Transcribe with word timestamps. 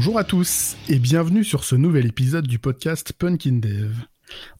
Bonjour 0.00 0.18
à 0.18 0.24
tous 0.24 0.78
et 0.88 0.98
bienvenue 0.98 1.44
sur 1.44 1.62
ce 1.62 1.76
nouvel 1.76 2.06
épisode 2.06 2.46
du 2.46 2.58
podcast 2.58 3.12
Punkin 3.12 3.58
Dev. 3.58 3.92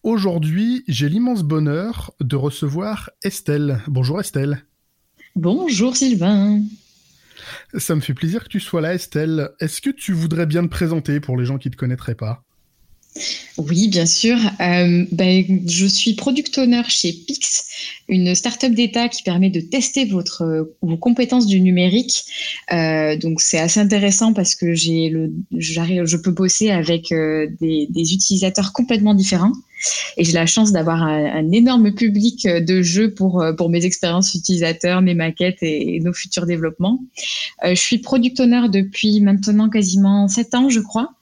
Aujourd'hui, 0.03 0.85
j'ai 0.87 1.09
l'immense 1.09 1.45
bonheur 1.45 2.13
de 2.21 2.37
recevoir 2.37 3.09
Estelle. 3.23 3.81
Bonjour 3.87 4.21
Estelle. 4.21 4.67
Bonjour 5.37 5.97
Sylvain. 5.97 6.61
Ça 7.75 7.95
me 7.95 8.03
fait 8.03 8.13
plaisir 8.13 8.45
que 8.45 8.51
tu 8.51 8.61
sois 8.61 8.83
là 8.83 8.93
Estelle. 8.93 9.49
Est-ce 9.61 9.81
que 9.81 9.89
tu 9.89 10.13
voudrais 10.13 10.45
bien 10.45 10.63
te 10.63 10.69
présenter 10.69 11.21
pour 11.21 11.39
les 11.39 11.47
gens 11.47 11.57
qui 11.57 11.69
ne 11.69 11.73
te 11.73 11.79
connaîtraient 11.79 12.15
pas? 12.15 12.45
Oui, 13.59 13.89
bien 13.89 14.07
sûr. 14.07 14.37
Euh, 14.61 15.05
ben, 15.11 15.45
je 15.67 15.87
suis 15.87 16.15
product 16.15 16.57
owner 16.59 16.83
chez 16.89 17.13
Pix, 17.13 17.67
une 18.09 18.35
startup 18.35 18.73
d'État 18.73 19.09
qui 19.09 19.23
permet 19.23 19.51
de 19.51 19.61
tester 19.61 20.05
votre, 20.05 20.73
vos 20.81 20.97
compétences 20.97 21.47
du 21.47 21.61
numérique. 21.61 22.25
Euh, 22.73 23.17
donc, 23.17 23.41
c'est 23.41 23.59
assez 23.59 23.81
intéressant 23.81 24.33
parce 24.33 24.55
que 24.55 24.75
j'ai 24.75 25.09
le, 25.11 25.33
je 25.59 26.17
peux 26.17 26.31
bosser 26.31 26.71
avec 26.71 27.13
euh, 27.13 27.49
des, 27.61 27.89
utilisateurs 28.15 28.73
complètement 28.73 29.15
différents. 29.15 29.53
Et 30.17 30.25
j'ai 30.25 30.33
la 30.33 30.47
chance 30.47 30.73
d'avoir 30.73 31.03
un, 31.03 31.51
énorme 31.53 31.95
public 31.95 32.47
de 32.47 32.83
jeux 32.83 33.13
pour, 33.15 33.43
mes 33.69 33.85
expériences 33.85 34.35
utilisateurs, 34.35 35.01
mes 35.01 35.15
maquettes 35.15 35.63
et, 35.63 35.97
et 35.97 36.01
nos 36.01 36.13
futurs 36.13 36.45
développements. 36.45 37.01
je 37.65 37.75
suis 37.75 37.99
product 37.99 38.41
owner 38.41 38.69
depuis 38.71 39.21
maintenant 39.21 39.71
quasiment 39.71 40.29
sept 40.29 40.55
ans, 40.55 40.69
je 40.69 40.81
crois. 40.81 41.15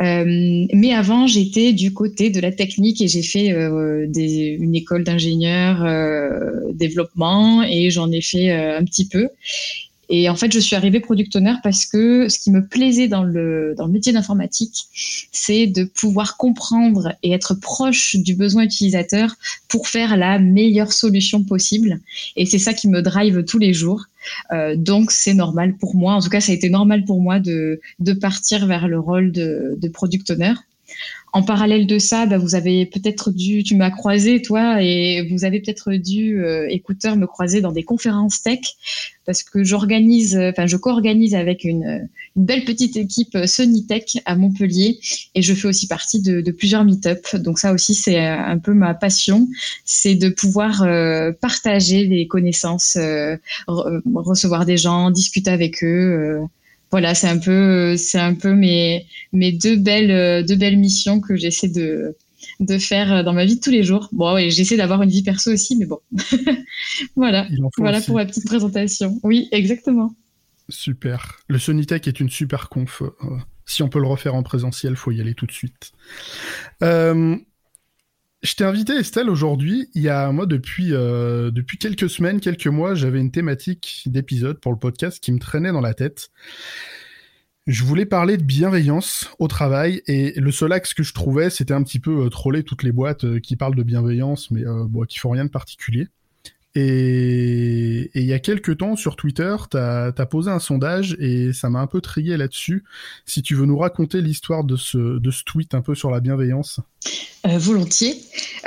Euh, 0.00 0.66
mais 0.72 0.92
avant, 0.92 1.26
j'étais 1.26 1.72
du 1.72 1.92
côté 1.92 2.30
de 2.30 2.40
la 2.40 2.50
technique 2.50 3.00
et 3.00 3.08
j'ai 3.08 3.22
fait 3.22 3.52
euh, 3.52 4.06
une 4.16 4.74
école 4.74 5.04
d'ingénieur 5.04 5.84
euh, 5.84 6.72
développement 6.72 7.62
et 7.62 7.90
j'en 7.90 8.10
ai 8.10 8.20
fait 8.20 8.50
un 8.50 8.84
petit 8.84 9.06
peu. 9.06 9.28
Et 10.10 10.28
en 10.28 10.36
fait, 10.36 10.52
je 10.52 10.58
suis 10.58 10.76
arrivée 10.76 11.00
product 11.00 11.34
owner 11.36 11.54
parce 11.62 11.86
que 11.86 12.28
ce 12.28 12.38
qui 12.38 12.50
me 12.50 12.66
plaisait 12.66 13.08
dans 13.08 13.22
le, 13.22 13.74
dans 13.76 13.86
le 13.86 13.92
métier 13.92 14.12
d'informatique, 14.12 14.84
c'est 15.32 15.66
de 15.66 15.84
pouvoir 15.84 16.36
comprendre 16.36 17.14
et 17.22 17.32
être 17.32 17.54
proche 17.54 18.16
du 18.16 18.34
besoin 18.34 18.64
utilisateur 18.64 19.34
pour 19.68 19.88
faire 19.88 20.16
la 20.18 20.38
meilleure 20.38 20.92
solution 20.92 21.42
possible. 21.42 22.00
Et 22.36 22.44
c'est 22.44 22.58
ça 22.58 22.74
qui 22.74 22.88
me 22.88 23.00
drive 23.00 23.44
tous 23.44 23.58
les 23.58 23.72
jours. 23.72 24.04
Euh, 24.52 24.76
donc, 24.76 25.10
c'est 25.10 25.34
normal 25.34 25.76
pour 25.76 25.94
moi. 25.94 26.14
En 26.14 26.20
tout 26.20 26.30
cas, 26.30 26.40
ça 26.40 26.52
a 26.52 26.54
été 26.54 26.70
normal 26.70 27.04
pour 27.04 27.20
moi 27.20 27.40
de, 27.40 27.80
de 27.98 28.12
partir 28.12 28.66
vers 28.66 28.88
le 28.88 28.98
rôle 28.98 29.32
de, 29.32 29.76
de 29.78 29.88
product 29.88 30.30
owner. 30.30 30.54
En 31.32 31.42
parallèle 31.42 31.88
de 31.88 31.98
ça, 31.98 32.26
bah, 32.26 32.38
vous 32.38 32.54
avez 32.54 32.86
peut-être 32.86 33.32
dû, 33.32 33.64
tu 33.64 33.74
m'as 33.74 33.90
croisé 33.90 34.40
toi, 34.40 34.80
et 34.80 35.26
vous 35.30 35.44
avez 35.44 35.60
peut-être 35.60 35.92
dû, 35.94 36.44
euh, 36.44 36.68
me 36.68 37.26
croiser 37.26 37.60
dans 37.60 37.72
des 37.72 37.82
conférences 37.82 38.42
tech, 38.42 38.60
parce 39.26 39.42
que 39.42 39.64
j'organise, 39.64 40.36
enfin 40.36 40.66
je 40.66 40.76
co-organise 40.76 41.34
avec 41.34 41.64
une, 41.64 42.08
belle 42.36 42.64
petite 42.64 42.96
équipe 42.96 43.36
Sony 43.46 43.86
Tech 43.86 44.04
à 44.24 44.36
Montpellier, 44.36 44.98
et 45.34 45.42
je 45.42 45.54
fais 45.54 45.68
aussi 45.68 45.86
partie 45.86 46.20
de, 46.20 46.50
plusieurs 46.50 46.84
meet-up. 46.84 47.36
Donc 47.36 47.58
ça 47.58 47.72
aussi 47.72 47.94
c'est 47.94 48.18
un 48.18 48.58
peu 48.58 48.74
ma 48.74 48.94
passion, 48.94 49.48
c'est 49.84 50.14
de 50.14 50.28
pouvoir 50.28 50.82
euh, 50.82 51.32
partager 51.32 52.04
les 52.06 52.26
connaissances, 52.26 52.96
euh, 52.96 53.36
recevoir 53.66 54.64
des 54.64 54.76
gens, 54.76 55.10
discuter 55.10 55.50
avec 55.50 55.82
eux 55.82 55.86
euh, 55.86 56.46
voilà, 56.94 57.12
c'est 57.16 57.26
un 57.26 57.38
peu, 57.38 57.96
c'est 57.96 58.20
un 58.20 58.34
peu 58.34 58.54
mes, 58.54 59.04
mes 59.32 59.50
deux 59.50 59.74
belles, 59.74 60.46
deux 60.46 60.54
belles 60.54 60.78
missions 60.78 61.20
que 61.20 61.34
j'essaie 61.34 61.66
de, 61.66 62.16
de 62.60 62.78
faire 62.78 63.24
dans 63.24 63.32
ma 63.32 63.44
vie 63.44 63.56
de 63.56 63.60
tous 63.60 63.72
les 63.72 63.82
jours. 63.82 64.08
Bon, 64.12 64.36
et 64.36 64.48
j'essaie 64.50 64.76
d'avoir 64.76 65.02
une 65.02 65.10
vie 65.10 65.24
perso 65.24 65.52
aussi, 65.52 65.76
mais 65.76 65.86
bon. 65.86 65.98
voilà, 67.16 67.48
voilà 67.78 68.00
pour 68.00 68.14
ma 68.14 68.24
petite 68.24 68.46
présentation. 68.46 69.18
Oui, 69.24 69.48
exactement. 69.50 70.14
Super. 70.68 71.40
Le 71.48 71.58
Sony 71.58 71.84
Tech 71.84 72.02
est 72.06 72.20
une 72.20 72.30
super 72.30 72.68
conf. 72.68 73.02
Euh, 73.02 73.10
si 73.66 73.82
on 73.82 73.88
peut 73.88 73.98
le 73.98 74.06
refaire 74.06 74.36
en 74.36 74.44
présentiel, 74.44 74.94
faut 74.94 75.10
y 75.10 75.20
aller 75.20 75.34
tout 75.34 75.46
de 75.46 75.52
suite. 75.52 75.90
Euh, 76.84 77.36
je 78.44 78.54
t'ai 78.54 78.64
invité 78.64 78.92
Estelle 78.92 79.30
aujourd'hui. 79.30 79.88
Il 79.94 80.02
y 80.02 80.10
a 80.10 80.30
moi 80.30 80.44
depuis 80.44 80.92
euh, 80.92 81.50
depuis 81.50 81.78
quelques 81.78 82.10
semaines, 82.10 82.40
quelques 82.40 82.66
mois, 82.66 82.94
j'avais 82.94 83.18
une 83.18 83.30
thématique 83.30 84.02
d'épisode 84.06 84.60
pour 84.60 84.70
le 84.70 84.78
podcast 84.78 85.18
qui 85.18 85.32
me 85.32 85.38
traînait 85.38 85.72
dans 85.72 85.80
la 85.80 85.94
tête. 85.94 86.30
Je 87.66 87.82
voulais 87.82 88.04
parler 88.04 88.36
de 88.36 88.42
bienveillance 88.42 89.30
au 89.38 89.48
travail 89.48 90.02
et 90.06 90.38
le 90.38 90.52
seul 90.52 90.72
axe 90.72 90.92
que 90.92 91.02
je 91.02 91.14
trouvais, 91.14 91.48
c'était 91.48 91.72
un 91.72 91.82
petit 91.82 91.98
peu 91.98 92.26
euh, 92.26 92.28
troller 92.28 92.62
toutes 92.62 92.82
les 92.82 92.92
boîtes 92.92 93.24
euh, 93.24 93.40
qui 93.40 93.56
parlent 93.56 93.74
de 93.74 93.82
bienveillance, 93.82 94.50
mais 94.50 94.62
bon, 94.88 95.04
qui 95.06 95.18
font 95.18 95.30
rien 95.30 95.46
de 95.46 95.50
particulier. 95.50 96.08
Et, 96.74 98.10
il 98.14 98.24
y 98.24 98.32
a 98.32 98.38
quelques 98.38 98.78
temps 98.78 98.96
sur 98.96 99.16
Twitter, 99.16 99.54
tu 99.70 99.76
as, 99.76 100.12
posé 100.30 100.50
un 100.50 100.58
sondage 100.58 101.16
et 101.20 101.52
ça 101.52 101.70
m'a 101.70 101.80
un 101.80 101.86
peu 101.86 102.00
trié 102.00 102.36
là-dessus. 102.36 102.84
Si 103.26 103.42
tu 103.42 103.54
veux 103.54 103.66
nous 103.66 103.78
raconter 103.78 104.20
l'histoire 104.20 104.64
de 104.64 104.76
ce, 104.76 105.18
de 105.18 105.30
ce 105.30 105.44
tweet 105.44 105.74
un 105.74 105.82
peu 105.82 105.94
sur 105.94 106.10
la 106.10 106.20
bienveillance. 106.20 106.80
Euh, 107.46 107.58
volontiers. 107.58 108.16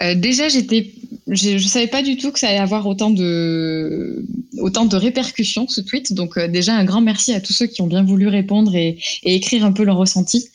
Euh, 0.01 0.13
déjà, 0.13 0.49
j'étais, 0.49 0.91
je 1.27 1.53
ne 1.53 1.57
savais 1.57 1.87
pas 1.87 2.03
du 2.03 2.17
tout 2.17 2.31
que 2.31 2.39
ça 2.39 2.49
allait 2.49 2.59
avoir 2.59 2.85
autant 2.85 3.09
de, 3.09 4.23
autant 4.59 4.85
de 4.85 4.95
répercussions 4.95 5.67
ce 5.67 5.81
tweet. 5.81 6.13
Donc 6.13 6.37
euh, 6.37 6.47
déjà 6.47 6.75
un 6.75 6.85
grand 6.85 7.01
merci 7.01 7.33
à 7.33 7.41
tous 7.41 7.53
ceux 7.53 7.65
qui 7.65 7.81
ont 7.81 7.87
bien 7.87 8.03
voulu 8.03 8.27
répondre 8.27 8.75
et, 8.75 8.99
et 9.23 9.35
écrire 9.35 9.65
un 9.65 9.71
peu 9.71 9.83
leur 9.83 9.97
ressenti. 9.97 10.49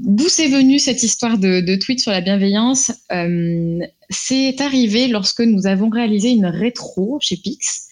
D'où 0.00 0.28
c'est 0.28 0.46
venu 0.46 0.78
cette 0.78 1.02
histoire 1.02 1.38
de, 1.38 1.76
tweet 1.76 1.98
sur 1.98 2.12
la 2.12 2.20
bienveillance 2.20 2.92
euh, 3.10 3.80
C'est 4.10 4.60
arrivé 4.60 5.08
lorsque 5.08 5.40
nous 5.40 5.66
avons 5.66 5.88
réalisé 5.88 6.30
une 6.30 6.46
rétro 6.46 7.18
chez 7.20 7.36
Pix 7.36 7.88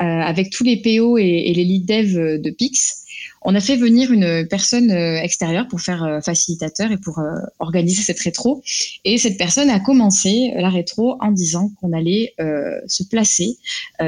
euh, 0.00 0.04
avec 0.04 0.50
tous 0.50 0.62
les 0.62 0.76
PO 0.76 1.18
et, 1.18 1.52
les 1.52 1.64
lead 1.64 1.84
dev 1.84 2.40
de 2.40 2.50
Pix. 2.50 3.04
On 3.42 3.56
a 3.56 3.60
fait 3.60 3.76
venir 3.76 4.12
une 4.12 4.46
personne 4.48 4.92
euh, 4.92 5.20
extérieure 5.20 5.66
pour 5.66 5.80
faire 5.80 6.20
facilitateur 6.24 6.92
et 6.92 6.96
pour 6.96 7.20
organiser 7.58 8.02
cette 8.02 8.20
rétro. 8.20 8.62
Et 9.04 9.18
cette 9.18 9.36
personne 9.36 9.68
a 9.68 9.80
commencé 9.80 10.52
la 10.54 10.70
rétro 10.70 11.16
en 11.20 11.32
disant 11.32 11.72
qu'on 11.80 11.92
allait 11.92 12.34
se 12.86 13.02
placer 13.02 13.58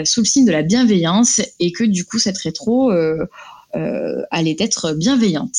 sous 0.05 0.21
le 0.21 0.27
signe 0.27 0.45
de 0.45 0.53
la 0.53 0.63
bienveillance 0.63 1.41
et 1.59 1.73
que 1.73 1.83
du 1.83 2.05
coup 2.05 2.21
cette 2.21 2.39
rétro 2.39 2.93
allait 3.73 4.57
être 4.61 4.93
bienveillante. 4.93 5.57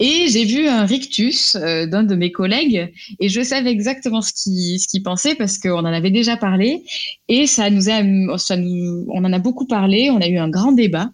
Et 0.00 0.28
j'ai 0.28 0.44
vu 0.44 0.68
un 0.68 0.84
rictus 0.84 1.56
euh, 1.56 1.86
d'un 1.86 2.04
de 2.04 2.14
mes 2.14 2.30
collègues 2.30 2.92
et 3.18 3.28
je 3.28 3.42
savais 3.42 3.70
exactement 3.70 4.22
ce 4.22 4.32
qu'il 4.32 5.02
pensait 5.02 5.34
parce 5.34 5.58
qu'on 5.58 5.78
en 5.78 5.84
avait 5.84 6.12
déjà 6.12 6.36
parlé 6.36 6.84
et 7.28 7.46
ça 7.46 7.68
nous, 7.68 7.88
on 7.88 9.24
en 9.24 9.32
a 9.32 9.38
beaucoup 9.40 9.66
parlé, 9.66 10.10
on 10.10 10.20
a 10.20 10.28
eu 10.28 10.38
un 10.38 10.48
grand 10.48 10.70
débat 10.70 11.10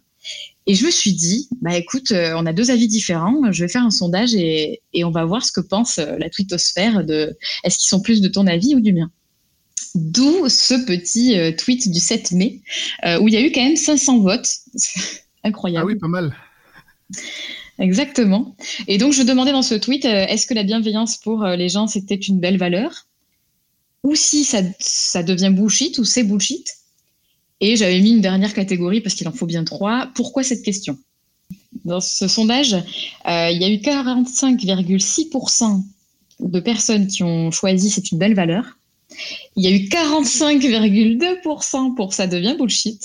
et 0.67 0.75
je 0.75 0.85
me 0.85 0.91
suis 0.91 1.15
dit 1.15 1.49
bah 1.63 1.77
écoute, 1.77 2.11
euh, 2.11 2.35
on 2.37 2.45
a 2.45 2.53
deux 2.53 2.71
avis 2.71 2.87
différents, 2.87 3.51
je 3.53 3.65
vais 3.65 3.71
faire 3.71 3.85
un 3.85 3.91
sondage 3.91 4.35
et, 4.35 4.83
et 4.93 5.05
on 5.05 5.11
va 5.11 5.25
voir 5.25 5.45
ce 5.45 5.53
que 5.53 5.61
pense 5.63 5.99
euh, 5.99 6.19
la 6.19 6.29
twittosphère 6.29 7.05
de 7.05 7.35
est-ce 7.65 7.79
qu'ils 7.79 7.89
sont 7.89 8.03
plus 8.03 8.21
de 8.21 8.29
ton 8.29 8.47
avis 8.47 8.75
ou 8.75 8.81
du 8.81 8.93
mien? 8.93 9.11
D'où 9.95 10.49
ce 10.49 10.75
petit 10.75 11.37
tweet 11.57 11.89
du 11.91 12.01
7 12.01 12.33
mai 12.33 12.61
où 13.21 13.29
il 13.29 13.35
y 13.35 13.37
a 13.37 13.41
eu 13.41 13.53
quand 13.53 13.63
même 13.63 13.77
500 13.77 14.19
votes. 14.19 14.49
Incroyable. 15.45 15.87
Ah 15.89 15.93
oui, 15.93 15.99
pas 16.01 16.09
mal. 16.09 16.35
Exactement. 17.79 18.55
Et 18.87 18.99
donc, 18.99 19.13
je 19.13 19.23
demandais 19.23 19.53
dans 19.53 19.63
ce 19.63 19.75
tweet, 19.75 20.05
euh, 20.05 20.27
est-ce 20.27 20.47
que 20.47 20.55
la 20.55 20.63
bienveillance 20.63 21.17
pour 21.17 21.43
euh, 21.43 21.57
les 21.57 21.69
gens, 21.69 21.87
c'était 21.87 22.15
une 22.15 22.39
belle 22.39 22.57
valeur? 22.57 23.07
Ou 24.05 24.15
si 24.15 24.45
ça, 24.45 24.61
ça 24.79 25.23
devient 25.23 25.51
bullshit 25.51 25.99
ou 25.99 26.05
c'est 26.05 26.23
bullshit? 26.23 26.77
Et 27.61 27.77
j'avais 27.77 28.01
mis 28.01 28.11
une 28.11 28.21
dernière 28.21 28.55
catégorie 28.55 29.01
parce 29.01 29.15
qu'il 29.15 29.27
en 29.27 29.33
faut 29.33 29.47
bien 29.47 29.65
trois. 29.65 30.11
Pourquoi 30.15 30.43
cette 30.43 30.63
question? 30.63 30.99
Dans 31.85 32.01
ce 32.01 32.29
sondage, 32.29 32.75
euh, 32.75 33.51
il 33.51 33.61
y 33.61 33.65
a 33.65 33.71
eu 33.71 33.79
45,6% 33.79 35.83
de 36.41 36.61
personnes 36.61 37.07
qui 37.07 37.23
ont 37.23 37.51
choisi 37.51 37.91
c'est 37.91 38.13
une 38.13 38.19
belle 38.19 38.35
valeur. 38.35 38.79
Il 39.57 39.65
y 39.65 39.69
a 39.69 39.71
eu 39.71 39.89
45,2% 39.89 41.95
pour 41.95 42.13
ça 42.13 42.27
devient 42.27 42.57
bullshit. 42.59 43.01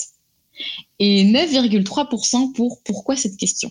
Et 0.98 1.24
9,3% 1.24 2.52
pour 2.52 2.82
pourquoi 2.82 3.16
cette 3.16 3.36
question? 3.36 3.70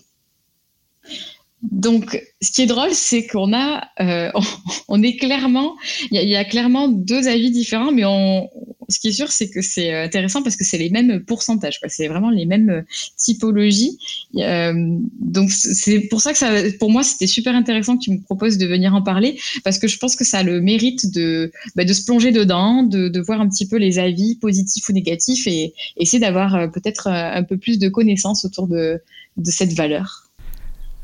Donc, 1.62 2.20
ce 2.40 2.52
qui 2.52 2.62
est 2.62 2.66
drôle, 2.66 2.92
c'est 2.92 3.26
qu'on 3.26 3.52
a, 3.52 3.84
euh, 4.00 4.30
on, 4.88 5.02
est 5.02 5.16
clairement, 5.16 5.76
il 6.10 6.20
y, 6.22 6.36
a 6.36 6.44
clairement 6.44 6.88
deux 6.88 7.28
avis 7.28 7.50
différents, 7.50 7.92
mais 7.92 8.04
on, 8.06 8.48
ce 8.90 8.98
qui 8.98 9.08
est 9.08 9.12
sûr, 9.12 9.30
c'est 9.30 9.50
que 9.50 9.62
c'est 9.62 9.92
intéressant 9.94 10.42
parce 10.42 10.56
que 10.56 10.64
c'est 10.64 10.78
les 10.78 10.90
mêmes 10.90 11.24
pourcentages, 11.24 11.78
C'est 11.88 12.08
vraiment 12.08 12.30
les 12.30 12.46
mêmes 12.46 12.84
typologies. 13.16 13.98
Euh, 14.36 14.72
donc, 15.20 15.50
c'est 15.50 16.00
pour 16.00 16.20
ça 16.20 16.32
que 16.32 16.38
ça, 16.38 16.50
pour 16.78 16.90
moi, 16.90 17.02
c'était 17.02 17.26
super 17.26 17.54
intéressant 17.54 17.96
que 17.96 18.04
tu 18.04 18.10
me 18.10 18.20
proposes 18.20 18.58
de 18.58 18.66
venir 18.66 18.94
en 18.94 19.02
parler 19.02 19.38
parce 19.64 19.78
que 19.78 19.86
je 19.86 19.98
pense 19.98 20.16
que 20.16 20.24
ça 20.24 20.38
a 20.38 20.42
le 20.42 20.60
mérite 20.60 21.12
de, 21.12 21.52
bah, 21.76 21.84
de 21.84 21.92
se 21.92 22.04
plonger 22.04 22.32
dedans, 22.32 22.82
de, 22.82 23.08
de, 23.08 23.20
voir 23.20 23.40
un 23.40 23.48
petit 23.48 23.68
peu 23.68 23.76
les 23.76 23.98
avis 23.98 24.36
positifs 24.36 24.88
ou 24.88 24.92
négatifs 24.92 25.46
et 25.46 25.74
essayer 25.96 26.20
d'avoir 26.20 26.54
euh, 26.54 26.66
peut-être 26.68 27.06
euh, 27.06 27.38
un 27.38 27.42
peu 27.42 27.58
plus 27.58 27.78
de 27.78 27.88
connaissances 27.88 28.44
autour 28.44 28.66
de, 28.66 29.00
de 29.36 29.50
cette 29.50 29.72
valeur. 29.72 30.30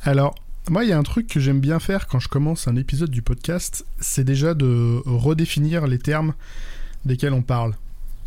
Alors, 0.02 0.34
moi, 0.70 0.84
il 0.84 0.90
y 0.90 0.92
a 0.92 0.98
un 0.98 1.02
truc 1.02 1.28
que 1.28 1.40
j'aime 1.40 1.60
bien 1.60 1.78
faire 1.78 2.06
quand 2.06 2.18
je 2.18 2.28
commence 2.28 2.66
un 2.68 2.76
épisode 2.76 3.10
du 3.10 3.22
podcast, 3.22 3.84
c'est 4.00 4.24
déjà 4.24 4.54
de 4.54 5.00
redéfinir 5.06 5.86
les 5.86 5.98
termes 5.98 6.34
desquels 7.04 7.32
on 7.32 7.42
parle. 7.42 7.74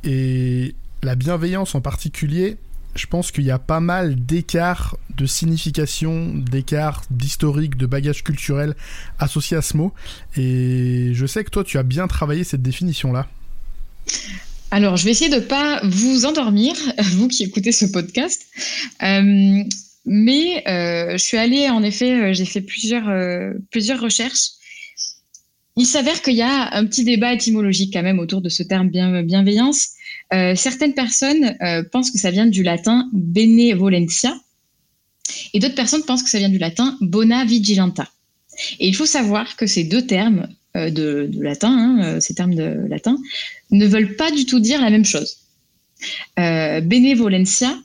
Et 0.03 0.75
la 1.03 1.15
bienveillance 1.15 1.75
en 1.75 1.81
particulier, 1.81 2.57
je 2.95 3.07
pense 3.07 3.31
qu'il 3.31 3.43
y 3.43 3.51
a 3.51 3.59
pas 3.59 3.79
mal 3.79 4.15
d'écarts 4.25 4.97
de 5.15 5.25
signification, 5.25 6.33
d'écart, 6.33 7.03
d'historique, 7.11 7.75
de 7.75 7.85
bagage 7.85 8.23
culturel 8.23 8.75
associé 9.19 9.57
à 9.57 9.61
ce 9.61 9.75
mot. 9.75 9.93
Et 10.37 11.11
je 11.13 11.25
sais 11.25 11.43
que 11.43 11.49
toi, 11.49 11.63
tu 11.63 11.77
as 11.77 11.83
bien 11.83 12.07
travaillé 12.07 12.43
cette 12.43 12.61
définition-là. 12.61 13.27
Alors, 14.71 14.97
je 14.97 15.05
vais 15.05 15.11
essayer 15.11 15.29
de 15.29 15.35
ne 15.35 15.45
pas 15.45 15.81
vous 15.83 16.25
endormir, 16.25 16.73
vous 17.11 17.27
qui 17.27 17.43
écoutez 17.43 17.71
ce 17.71 17.85
podcast. 17.85 18.45
Euh, 19.03 19.63
mais 20.05 20.63
euh, 20.67 21.13
je 21.13 21.17
suis 21.17 21.37
allée, 21.37 21.69
en 21.69 21.83
effet, 21.83 22.11
euh, 22.11 22.33
j'ai 22.33 22.45
fait 22.45 22.61
plusieurs, 22.61 23.09
plusieurs 23.71 23.99
recherches. 23.99 24.51
Il 25.75 25.85
s'avère 25.85 26.21
qu'il 26.21 26.35
y 26.35 26.41
a 26.41 26.75
un 26.75 26.85
petit 26.85 27.03
débat 27.03 27.33
étymologique 27.33 27.93
quand 27.93 28.03
même 28.03 28.19
autour 28.19 28.41
de 28.41 28.49
ce 28.49 28.63
terme 28.63 28.89
bienveillance. 28.89 29.91
certaines 30.55 30.93
personnes 30.93 31.57
pensent 31.91 32.11
que 32.11 32.19
ça 32.19 32.31
vient 32.31 32.47
du 32.47 32.63
latin 32.63 33.09
benevolentia 33.13 34.35
et 35.53 35.59
d'autres 35.59 35.75
personnes 35.75 36.03
pensent 36.03 36.23
que 36.23 36.29
ça 36.29 36.39
vient 36.39 36.49
du 36.49 36.57
latin 36.57 36.97
bona 37.01 37.45
vigilanta. 37.45 38.07
Et 38.79 38.87
il 38.87 38.95
faut 38.95 39.05
savoir 39.05 39.55
que 39.55 39.67
ces 39.67 39.83
deux 39.83 40.05
termes 40.05 40.47
euh, 40.75 40.89
de, 40.89 41.29
latin, 41.41 41.71
hein, 41.71 42.03
euh, 42.03 42.19
ces 42.19 42.35
termes 42.35 42.55
de 42.55 42.85
latin, 42.87 43.17
ne 43.71 43.85
veulent 43.87 44.15
pas 44.15 44.31
du 44.31 44.45
tout 44.45 44.59
dire 44.59 44.81
la 44.81 44.89
même 44.89 45.05
chose. 45.05 45.37
Euh, 46.37 46.81
benevolencia, 46.81 47.75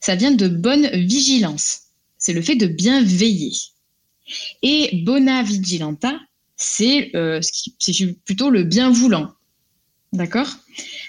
ça 0.00 0.14
vient 0.14 0.32
de 0.32 0.48
bonne 0.48 0.88
vigilance. 0.90 1.82
C'est 2.18 2.32
le 2.32 2.42
fait 2.42 2.56
de 2.56 2.66
bien 2.66 3.02
veiller. 3.02 3.52
Et 4.62 5.02
bona 5.04 5.42
vigilanta, 5.42 6.18
c'est 6.56 7.12
plutôt 8.24 8.50
le 8.50 8.64
bien 8.64 8.90
voulant. 8.90 9.32
D'accord? 10.12 10.48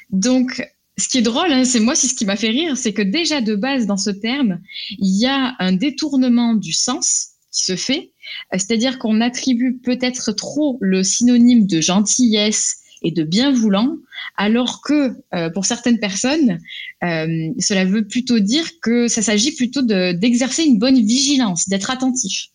Donc, 0.09 0.61
ce 0.97 1.07
qui 1.07 1.19
est 1.19 1.23
drôle, 1.23 1.51
hein, 1.51 1.63
c'est 1.65 1.79
moi, 1.79 1.95
c'est 1.95 2.07
ce 2.07 2.13
qui 2.13 2.25
m'a 2.25 2.35
fait 2.35 2.49
rire, 2.49 2.77
c'est 2.77 2.93
que 2.93 3.01
déjà 3.01 3.41
de 3.41 3.55
base 3.55 3.85
dans 3.85 3.97
ce 3.97 4.09
terme, 4.09 4.59
il 4.97 5.19
y 5.19 5.25
a 5.25 5.55
un 5.59 5.71
détournement 5.71 6.53
du 6.53 6.73
sens 6.73 7.29
qui 7.51 7.63
se 7.63 7.75
fait, 7.75 8.11
c'est-à-dire 8.51 8.99
qu'on 8.99 9.21
attribue 9.21 9.79
peut-être 9.79 10.33
trop 10.33 10.77
le 10.81 11.03
synonyme 11.03 11.65
de 11.65 11.81
gentillesse 11.81 12.78
et 13.01 13.11
de 13.11 13.23
bienvoulant, 13.23 13.95
alors 14.35 14.81
que 14.81 15.13
euh, 15.33 15.49
pour 15.49 15.65
certaines 15.65 15.99
personnes, 15.99 16.59
euh, 17.03 17.49
cela 17.59 17.85
veut 17.85 18.07
plutôt 18.07 18.39
dire 18.39 18.65
que 18.81 19.07
ça 19.07 19.21
s'agit 19.21 19.53
plutôt 19.55 19.81
d'exercer 19.81 20.63
une 20.63 20.79
bonne 20.79 20.99
vigilance, 20.99 21.69
d'être 21.69 21.89
attentif. 21.91 22.47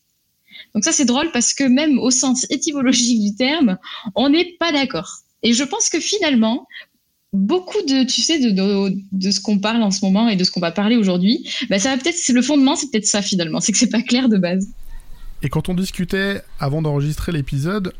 Donc 0.74 0.84
ça 0.84 0.92
c'est 0.92 1.04
drôle 1.04 1.30
parce 1.32 1.54
que 1.54 1.64
même 1.64 1.98
au 1.98 2.10
sens 2.10 2.46
étymologique 2.50 3.20
du 3.20 3.36
terme, 3.36 3.78
on 4.14 4.28
n'est 4.28 4.56
pas 4.58 4.72
d'accord. 4.72 5.20
Et 5.42 5.52
je 5.52 5.62
pense 5.62 5.88
que 5.88 6.00
finalement, 6.00 6.66
beaucoup 7.32 7.82
de, 7.82 8.04
tu 8.04 8.22
sais, 8.22 8.38
de, 8.38 9.30
ce 9.30 9.40
qu'on 9.40 9.58
parle 9.58 9.82
en 9.82 9.90
ce 9.90 10.04
moment 10.04 10.28
et 10.28 10.36
de 10.36 10.44
ce 10.44 10.50
qu'on 10.50 10.60
va 10.60 10.72
parler 10.72 10.96
aujourd'hui, 10.96 11.48
bah 11.68 11.78
ça 11.78 11.90
va 11.90 12.02
peut-être, 12.02 12.16
le 12.28 12.42
fondement, 12.42 12.76
c'est 12.76 12.90
peut-être 12.90 13.06
ça 13.06 13.22
finalement, 13.22 13.60
c'est 13.60 13.72
que 13.72 13.78
c'est 13.78 13.90
pas 13.90 14.02
clair 14.02 14.28
de 14.28 14.38
base. 14.38 14.68
Et 15.42 15.48
quand 15.48 15.68
on 15.68 15.74
discutait 15.74 16.40
avant 16.58 16.80
d'enregistrer 16.80 17.32
l'épisode, 17.32 17.92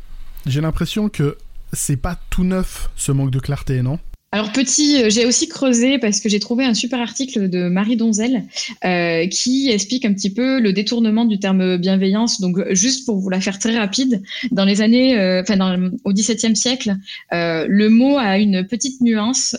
j'ai 0.45 0.61
l'impression 0.61 1.09
que 1.09 1.37
c'est 1.73 1.97
pas 1.97 2.19
tout 2.29 2.43
neuf 2.43 2.89
ce 2.95 3.11
manque 3.11 3.31
de 3.31 3.39
clarté, 3.39 3.81
non? 3.81 3.99
Alors 4.35 4.51
petit, 4.51 5.01
euh, 5.01 5.09
j'ai 5.09 5.25
aussi 5.25 5.47
creusé 5.47 5.97
parce 5.97 6.19
que 6.19 6.27
j'ai 6.27 6.41
trouvé 6.41 6.65
un 6.65 6.73
super 6.73 6.99
article 6.99 7.49
de 7.49 7.69
Marie 7.69 7.95
Donzel 7.95 8.43
euh, 8.83 9.27
qui 9.27 9.69
explique 9.69 10.03
un 10.03 10.13
petit 10.13 10.33
peu 10.33 10.59
le 10.59 10.73
détournement 10.73 11.23
du 11.23 11.39
terme 11.39 11.77
bienveillance. 11.77 12.41
Donc 12.41 12.57
juste 12.71 13.05
pour 13.05 13.17
vous 13.17 13.29
la 13.29 13.39
faire 13.39 13.59
très 13.59 13.77
rapide, 13.77 14.21
dans 14.51 14.65
les 14.65 14.81
années, 14.81 15.17
euh, 15.17 15.41
enfin 15.41 15.89
au 16.03 16.11
XVIIe 16.11 16.53
siècle, 16.53 16.97
le 17.31 17.87
mot 17.87 18.17
a 18.17 18.37
une 18.37 18.67
petite 18.67 18.99
nuance 18.99 19.55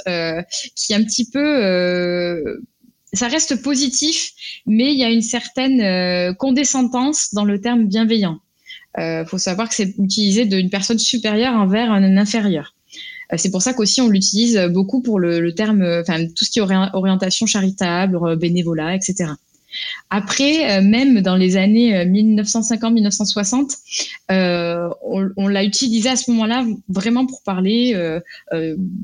qui 0.75 0.93
est 0.93 0.97
un 0.97 1.05
petit 1.05 1.31
peu 1.31 2.61
ça 3.15 3.29
reste 3.29 3.63
positif, 3.63 4.33
mais 4.67 4.93
il 4.93 4.99
y 4.99 5.05
a 5.05 5.09
une 5.09 5.23
certaine 5.23 6.35
condescendance 6.35 7.33
dans 7.33 7.47
le 7.47 7.63
terme 7.63 7.87
bienveillant. 7.87 8.41
Euh, 8.99 9.25
faut 9.25 9.39
savoir 9.39 9.69
que 9.69 9.75
c'est 9.75 9.95
utilisé 9.99 10.47
d'une 10.47 10.71
personne 10.71 10.99
supérieure 10.99 11.55
envers 11.55 11.93
un 11.93 12.17
inférieur. 12.17 12.75
Euh, 13.33 13.37
c'est 13.37 13.51
pour 13.51 13.63
ça 13.63 13.75
qu'aussi 13.75 14.01
on 14.01 14.09
l'utilise 14.09 14.59
beaucoup 14.73 15.03
pour 15.03 15.19
le, 15.19 15.41
le 15.41 15.55
terme, 15.55 15.83
enfin 16.01 16.27
tout 16.27 16.45
ce 16.45 16.51
qui 16.51 16.61
est 16.61 16.63
orientation 16.63 17.47
charitable, 17.47 18.37
bénévolat, 18.37 18.95
etc. 18.95 19.33
Après, 20.11 20.71
euh, 20.71 20.83
même 20.83 21.21
dans 21.21 21.37
les 21.37 21.57
années 21.57 22.05
1950-1960, 22.05 23.77
euh, 24.31 24.37
euh, 24.37 24.89
on, 25.37 25.49
l'a 25.49 25.65
utilisé 25.65 26.09
à 26.09 26.17
ce 26.17 26.31
moment-là 26.31 26.65
vraiment 26.89 27.27
pour 27.27 27.43
parler 27.43 27.95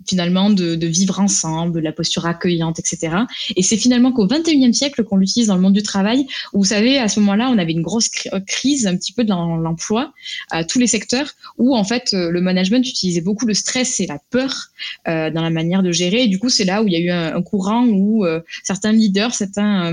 finalement 0.06 0.50
de, 0.50 0.86
vivre 0.86 1.20
ensemble, 1.20 1.74
de 1.74 1.80
la 1.80 1.92
posture 1.92 2.26
accueillante, 2.26 2.78
etc. 2.78 3.16
Et 3.56 3.62
c'est 3.62 3.76
finalement 3.76 4.12
qu'au 4.12 4.26
21e 4.26 4.72
siècle 4.72 5.04
qu'on 5.04 5.16
l'utilise 5.16 5.48
dans 5.48 5.54
le 5.54 5.60
monde 5.60 5.72
du 5.72 5.82
travail, 5.82 6.26
où 6.52 6.58
vous 6.58 6.68
savez, 6.68 6.98
à 6.98 7.08
ce 7.08 7.20
moment-là, 7.20 7.50
on 7.50 7.58
avait 7.58 7.72
une 7.72 7.82
grosse 7.82 8.08
crise 8.46 8.86
un 8.86 8.96
petit 8.96 9.12
peu 9.12 9.24
dans 9.24 9.56
l'emploi, 9.56 10.12
à 10.50 10.64
tous 10.64 10.78
les 10.78 10.86
secteurs, 10.86 11.30
où 11.58 11.76
en 11.76 11.84
fait 11.84 12.12
le 12.12 12.40
management 12.40 12.86
utilisait 12.86 13.20
beaucoup 13.20 13.46
le 13.46 13.54
stress 13.54 14.00
et 14.00 14.06
la 14.06 14.18
peur 14.30 14.70
dans 15.06 15.42
la 15.42 15.50
manière 15.50 15.82
de 15.82 15.92
gérer. 15.92 16.24
Et 16.24 16.28
du 16.28 16.38
coup, 16.38 16.48
c'est 16.48 16.64
là 16.64 16.82
où 16.82 16.88
il 16.88 16.92
y 16.92 16.96
a 16.96 17.00
eu 17.00 17.10
un, 17.10 17.42
courant 17.42 17.86
où 17.86 18.24
certains 18.62 18.92
leaders, 18.92 19.34
certains 19.34 19.90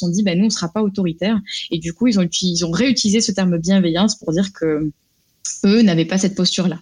managements 0.00 0.08
sont 0.08 0.16
dit, 0.16 0.22
ben, 0.22 0.38
nous, 0.38 0.46
on 0.46 0.50
sera 0.50 0.72
pas 0.72 0.82
autoritaire. 0.82 1.40
Et 1.70 1.78
du 1.78 1.92
coup, 1.92 2.06
ils 2.06 2.18
ont, 2.18 2.28
ils 2.42 2.64
ont 2.64 2.70
réutilisé 2.70 3.20
ce 3.20 3.32
terme 3.32 3.58
bienveillance 3.58 4.16
pour 4.16 4.32
dire 4.32 4.52
que 4.52 4.90
eux 5.64 5.82
n'avaient 5.82 6.04
pas 6.04 6.18
cette 6.18 6.34
posture-là. 6.34 6.80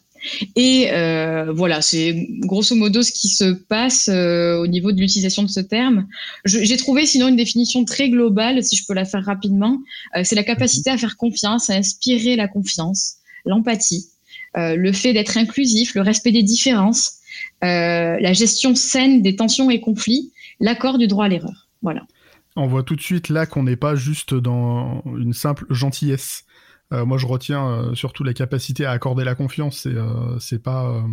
Et 0.56 0.88
euh, 0.92 1.52
voilà, 1.52 1.82
c'est 1.82 2.26
grosso 2.40 2.74
modo 2.74 3.02
ce 3.02 3.12
qui 3.12 3.28
se 3.28 3.52
passe 3.52 4.08
euh, 4.08 4.58
au 4.58 4.66
niveau 4.66 4.92
de 4.92 5.00
l'utilisation 5.00 5.42
de 5.42 5.48
ce 5.48 5.60
terme. 5.60 6.06
J'ai 6.44 6.76
trouvé 6.76 7.06
sinon 7.06 7.28
une 7.28 7.36
définition 7.36 7.84
très 7.84 8.08
globale, 8.08 8.62
si 8.62 8.76
je 8.76 8.84
peux 8.86 8.94
la 8.94 9.04
faire 9.04 9.24
rapidement. 9.24 9.78
Euh, 10.16 10.22
c'est 10.24 10.34
la 10.34 10.44
capacité 10.44 10.90
à 10.90 10.98
faire 10.98 11.16
confiance, 11.16 11.70
à 11.70 11.74
inspirer 11.74 12.36
la 12.36 12.48
confiance, 12.48 13.16
l'empathie, 13.44 14.08
le 14.54 14.90
fait 14.92 15.12
d'être 15.12 15.36
inclusif, 15.36 15.94
le 15.94 16.00
respect 16.00 16.32
des 16.32 16.42
différences, 16.42 17.18
la 17.60 18.32
gestion 18.32 18.74
saine 18.74 19.20
des 19.20 19.36
tensions 19.36 19.70
et 19.70 19.80
conflits, 19.80 20.32
l'accord 20.60 20.96
du 20.96 21.06
droit 21.06 21.26
à 21.26 21.28
l'erreur. 21.28 21.68
Voilà. 21.82 22.06
On 22.56 22.66
voit 22.66 22.82
tout 22.82 22.96
de 22.96 23.02
suite 23.02 23.28
là 23.28 23.46
qu'on 23.46 23.62
n'est 23.64 23.76
pas 23.76 23.94
juste 23.94 24.34
dans 24.34 25.02
une 25.04 25.34
simple 25.34 25.66
gentillesse. 25.70 26.44
Euh, 26.92 27.04
moi, 27.04 27.18
je 27.18 27.26
retiens 27.26 27.68
euh, 27.68 27.94
surtout 27.94 28.24
la 28.24 28.32
capacité 28.32 28.86
à 28.86 28.92
accorder 28.92 29.24
la 29.24 29.34
confiance. 29.34 29.80
C'est 29.80 29.94
euh, 29.94 30.58
pas 30.62 31.04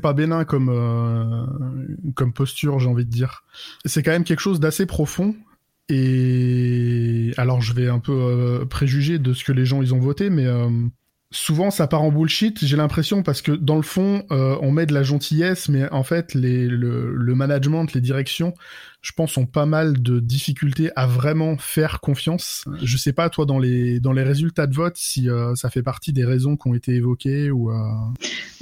pas 0.00 0.12
bénin 0.12 0.44
comme 0.44 0.70
comme 2.14 2.32
posture, 2.32 2.78
j'ai 2.78 2.88
envie 2.88 3.04
de 3.04 3.10
dire. 3.10 3.44
C'est 3.84 4.02
quand 4.02 4.12
même 4.12 4.24
quelque 4.24 4.40
chose 4.40 4.60
d'assez 4.60 4.86
profond. 4.86 5.36
Et 5.88 7.32
alors, 7.36 7.60
je 7.60 7.74
vais 7.74 7.88
un 7.88 7.98
peu 7.98 8.64
préjuger 8.70 9.18
de 9.18 9.34
ce 9.34 9.44
que 9.44 9.52
les 9.52 9.66
gens 9.66 9.82
ils 9.82 9.92
ont 9.92 9.98
voté, 9.98 10.30
mais 10.30 10.46
souvent 11.32 11.70
ça 11.70 11.86
part 11.86 12.02
en 12.02 12.10
bullshit, 12.10 12.64
j'ai 12.64 12.76
l'impression, 12.76 13.22
parce 13.22 13.42
que 13.42 13.52
dans 13.52 13.76
le 13.76 13.82
fond, 13.82 14.24
euh, 14.30 14.56
on 14.60 14.70
met 14.70 14.86
de 14.86 14.94
la 14.94 15.02
gentillesse, 15.02 15.68
mais 15.68 15.90
en 15.90 16.04
fait, 16.04 16.34
les, 16.34 16.66
le, 16.68 17.34
management, 17.34 17.92
les 17.94 18.00
directions, 18.00 18.54
je 19.00 19.12
pense, 19.12 19.36
ont 19.36 19.46
pas 19.46 19.66
mal 19.66 20.00
de 20.00 20.20
difficultés 20.20 20.90
à 20.94 21.06
vraiment 21.06 21.56
faire 21.58 22.00
confiance. 22.00 22.64
Je 22.82 22.96
sais 22.96 23.12
pas, 23.12 23.30
toi, 23.30 23.46
dans 23.46 23.58
les, 23.58 23.98
dans 23.98 24.12
les 24.12 24.22
résultats 24.22 24.66
de 24.66 24.74
vote, 24.74 24.94
si 24.96 25.28
euh, 25.28 25.54
ça 25.54 25.70
fait 25.70 25.82
partie 25.82 26.12
des 26.12 26.24
raisons 26.24 26.56
qui 26.56 26.68
ont 26.68 26.74
été 26.74 26.92
évoquées 26.92 27.50
ou 27.50 27.70
euh, 27.70 27.74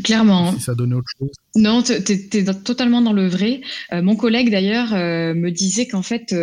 Clairement. 0.02 0.52
si 0.52 0.60
ça 0.60 0.74
donnait 0.74 0.94
autre 0.94 1.10
chose. 1.18 1.30
Non, 1.56 1.82
tu 1.82 1.92
es, 1.92 2.44
totalement 2.64 3.02
dans 3.02 3.12
le 3.12 3.26
vrai. 3.28 3.60
mon 3.92 4.16
collègue, 4.16 4.50
d'ailleurs, 4.50 4.92
me 4.92 5.50
disait 5.50 5.86
qu'en 5.86 6.02
fait, 6.02 6.34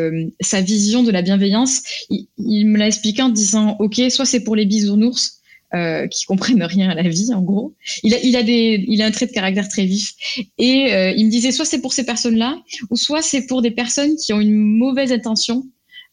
sa 0.41 0.62
vision 0.62 1.01
de 1.01 1.12
la 1.12 1.22
bienveillance, 1.22 1.81
il, 2.10 2.27
il 2.38 2.65
me 2.65 2.77
l'a 2.77 2.88
expliqué 2.88 3.22
en 3.22 3.29
disant, 3.29 3.77
OK, 3.79 4.01
soit 4.10 4.25
c'est 4.25 4.43
pour 4.43 4.55
les 4.55 4.65
bisounours, 4.65 5.37
euh, 5.74 6.07
qui 6.07 6.25
comprennent 6.25 6.63
rien 6.63 6.89
à 6.89 6.95
la 6.95 7.07
vie, 7.09 7.33
en 7.33 7.41
gros. 7.41 7.75
Il 8.03 8.13
a, 8.13 8.19
il 8.24 8.36
a 8.36 8.43
des, 8.43 8.86
il 8.88 9.01
a 9.01 9.05
un 9.05 9.12
trait 9.12 9.27
de 9.27 9.31
caractère 9.31 9.67
très 9.67 9.86
vif. 9.86 10.13
Et 10.57 10.93
euh, 10.93 11.12
il 11.12 11.25
me 11.25 11.31
disait 11.31 11.51
soit 11.51 11.65
c'est 11.65 11.81
pour 11.81 11.93
ces 11.93 12.05
personnes-là, 12.05 12.57
ou 12.89 12.95
soit 12.95 13.21
c'est 13.21 13.45
pour 13.47 13.62
des 13.62 13.71
personnes 13.71 14.15
qui 14.15 14.33
ont 14.33 14.39
une 14.39 14.55
mauvaise 14.55 15.12
intention. 15.12 15.65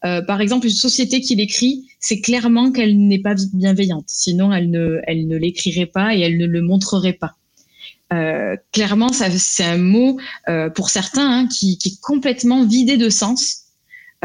Euh, 0.03 0.21
par 0.21 0.41
exemple, 0.41 0.67
une 0.67 0.73
société 0.73 1.21
qui 1.21 1.35
l'écrit, 1.35 1.87
c'est 1.99 2.21
clairement 2.21 2.71
qu'elle 2.71 2.97
n'est 2.97 3.21
pas 3.21 3.35
bienveillante. 3.53 4.05
Sinon, 4.07 4.53
elle 4.53 4.69
ne, 4.69 4.99
elle 5.07 5.27
ne 5.27 5.37
l'écrirait 5.37 5.85
pas 5.85 6.15
et 6.15 6.19
elle 6.19 6.37
ne 6.37 6.45
le 6.45 6.61
montrerait 6.61 7.13
pas. 7.13 7.35
Euh, 8.13 8.55
clairement, 8.71 9.09
ça, 9.09 9.29
c'est 9.31 9.63
un 9.63 9.77
mot 9.77 10.19
euh, 10.47 10.69
pour 10.69 10.89
certains 10.89 11.27
hein, 11.27 11.47
qui, 11.47 11.77
qui 11.77 11.89
est 11.89 12.01
complètement 12.01 12.65
vidé 12.65 12.97
de 12.97 13.09
sens 13.09 13.64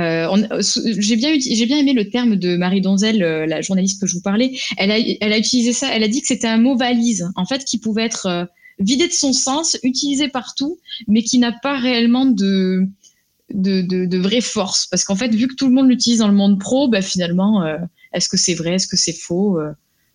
euh, 0.01 0.37
euh, 0.53 0.63
j'ai 0.63 1.17
bien, 1.17 1.79
aimé 1.79 1.93
le 1.93 2.09
terme 2.09 2.37
de 2.37 2.57
Marie 2.57 2.81
Donzel, 2.81 3.23
euh, 3.23 3.47
la 3.47 3.61
journaliste 3.61 4.01
que 4.01 4.07
je 4.07 4.15
vous 4.15 4.23
parlais. 4.23 4.59
Elle 4.77 4.91
a, 4.91 5.39
utilisé 5.39 5.73
ça. 5.73 5.95
Elle 5.95 6.03
a 6.03 6.09
dit 6.09 6.21
que 6.21 6.27
c'était 6.27 6.49
un 6.49 6.59
mot 6.59 6.77
valise, 6.77 7.31
en 7.37 7.45
fait, 7.45 7.65
qui 7.65 7.79
pouvait 7.79 8.05
être 8.05 8.49
vidé 8.79 9.09
de 9.09 9.13
son 9.13 9.33
sens, 9.33 9.77
utilisé 9.83 10.29
partout, 10.29 10.79
mais 11.07 11.23
qui 11.23 11.39
n'a 11.39 11.53
pas 11.53 11.79
réellement 11.79 12.27
de, 12.27 12.87
vraie 13.51 14.41
force. 14.41 14.87
Parce 14.87 15.05
qu'en 15.05 15.17
fait, 15.17 15.35
vu 15.35 15.49
que 15.49 15.55
tout 15.55 15.67
le 15.67 15.73
monde 15.73 15.89
l'utilise 15.89 16.21
dans 16.21 16.29
le 16.29 16.35
monde 16.35 16.59
pro, 16.59 16.89
bah, 16.89 17.03
finalement, 17.03 17.63
est-ce 18.13 18.29
que 18.29 18.37
c'est 18.37 18.55
vrai, 18.55 18.75
est-ce 18.75 18.87
que 18.87 18.97
c'est 18.97 19.13
faux 19.13 19.59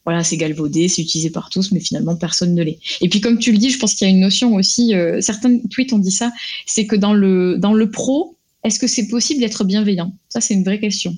Voilà, 0.05 0.23
c'est 0.23 0.37
galvaudé, 0.37 0.87
c'est 0.87 1.03
utilisé 1.03 1.29
par 1.29 1.49
tous, 1.49 1.71
mais 1.71 1.79
finalement, 1.79 2.15
personne 2.15 2.55
ne 2.55 2.63
l'est. 2.63 2.79
Et 3.01 3.09
puis, 3.09 3.21
comme 3.21 3.37
tu 3.37 3.51
le 3.51 3.59
dis, 3.59 3.69
je 3.69 3.77
pense 3.77 3.93
qu'il 3.93 4.07
y 4.07 4.09
a 4.09 4.13
une 4.13 4.21
notion 4.21 4.55
aussi, 4.55 4.93
certains 5.19 5.59
tweets 5.69 5.93
ont 5.93 5.99
dit 5.99 6.11
ça, 6.11 6.31
c'est 6.65 6.87
que 6.87 6.95
dans 6.95 7.13
le 7.13 7.85
pro, 7.91 8.34
est-ce 8.65 8.79
que 8.79 8.87
c'est 8.87 9.07
possible 9.07 9.41
d'être 9.41 9.63
bienveillant? 9.63 10.17
Ça, 10.27 10.41
c'est 10.41 10.55
une 10.55 10.63
vraie 10.63 10.79
question. 10.79 11.13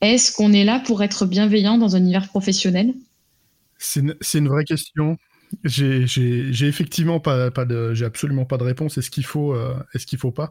est-ce 0.00 0.32
qu'on 0.32 0.52
est 0.52 0.64
là 0.64 0.80
pour 0.80 1.02
être 1.04 1.24
bienveillant 1.24 1.78
dans 1.78 1.94
un 1.94 2.00
univers 2.00 2.28
professionnel? 2.28 2.92
C'est 3.78 4.00
une, 4.00 4.48
vraie 4.48 4.64
question. 4.64 5.16
J'ai 5.64 6.66
effectivement 6.66 7.20
pas, 7.20 7.46
absolument 7.46 8.44
pas 8.44 8.58
de 8.58 8.64
réponse. 8.64 8.98
Est-ce 8.98 9.10
qu'il 9.10 9.24
faut, 9.24 9.54
euh, 9.54 9.74
est-ce 9.94 10.06
qu'il 10.06 10.18
faut 10.18 10.32
pas? 10.32 10.50